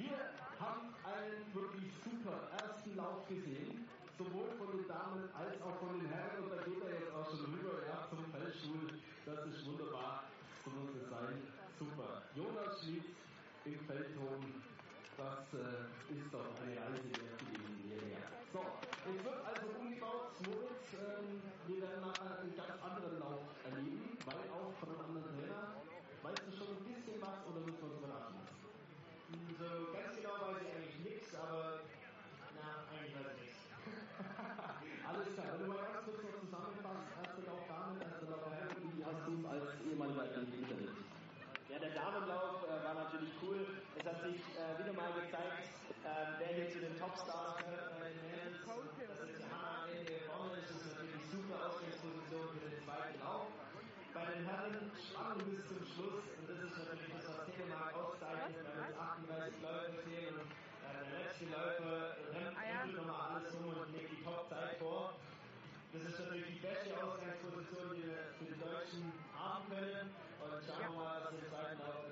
[0.00, 0.16] wir
[0.56, 3.84] haben einen wirklich super ersten Lauf gesehen,
[4.16, 6.40] sowohl von den Damen als auch von den Herren.
[6.44, 8.96] Und da geht er jetzt auch schon rüber ja, zum Fellschuh.
[9.28, 10.24] Das ist wunderbar.
[10.64, 11.36] So muss es sein.
[11.76, 12.24] Super.
[12.32, 13.12] Jonas Schmitz
[13.68, 14.64] im Feldhofen.
[15.20, 15.84] Das äh,
[16.16, 17.12] ist doch eine Reise
[47.12, 47.56] Topstar
[48.00, 48.56] bei den Herren.
[48.56, 53.52] Das ist der Hammer einige Rommel, das ist natürlich super Ausgangsposition für den zweiten Lauf.
[54.16, 58.64] Bei den Herren Spannung bis zum Schluss und das ist natürlich das, was Telemark auszeichnet,
[58.64, 62.80] weil es 38 Läufe fehlen und äh, der letzte Läufer rennt ah, ja.
[62.88, 65.12] nochmal alles um und legt die Topzeit vor.
[65.92, 70.16] Das ist natürlich die beste Ausgangsposition, die wir für die Deutschen haben können.
[70.40, 72.08] Und schauen wir mal, was im zweiten Lauf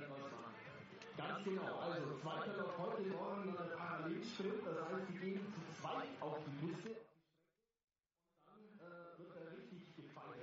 [1.45, 1.79] genau.
[1.81, 6.67] Also zweiter noch heute Morgen äh, Parallelsprint, das heißt, sie gehen zu zweit auf die
[6.67, 6.91] Liste.
[8.47, 10.41] Dann äh, wird er richtig gefeiert.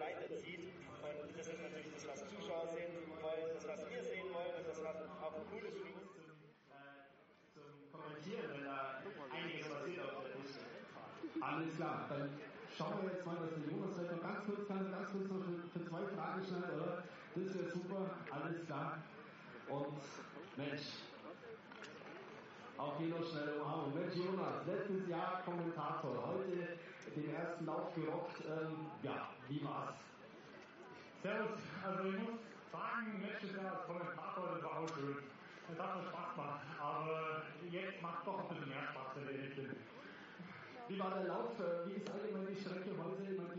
[0.00, 0.60] weiterzieht.
[1.00, 4.66] Und das ist natürlich das, was Zuschauer sehen wollen, das, was wir sehen wollen, das
[4.76, 6.10] ist was auch ein cooles für uns
[7.92, 10.60] kommentieren, wenn da einiges passiert auf der Piste.
[11.40, 12.28] Alles klar, dann
[12.76, 15.40] schauen wir jetzt mal, dass der Jonas vielleicht noch ganz kurz, ganz, ganz kurz noch
[15.40, 17.02] für, für zwei Fragen schnell, oder?
[17.34, 18.00] Das wäre super,
[18.30, 18.98] alles klar.
[19.68, 19.96] Und
[20.56, 20.86] Mensch,
[22.76, 23.94] auch hier noch schnell Umarmung.
[23.94, 26.76] Mensch, Jonas, letztes Jahr Kommentator, heute
[27.16, 28.44] den ersten Lauf gerockt.
[28.44, 29.96] Ähm, ja, wie war's?
[31.22, 32.40] Servus, also ich muss
[32.72, 35.16] sagen, letztes Jahr als Kommentator, das war auch schön.
[35.72, 39.40] Es hat mir Spaß gemacht, aber jetzt macht doch ein bisschen mehr Spaß, wenn ich
[39.40, 39.79] ehrlich bin.
[40.90, 41.54] Wie war der Lauf?
[41.86, 43.22] Wie ist allgemein die Strecke heute?
[43.38, 43.49] Man,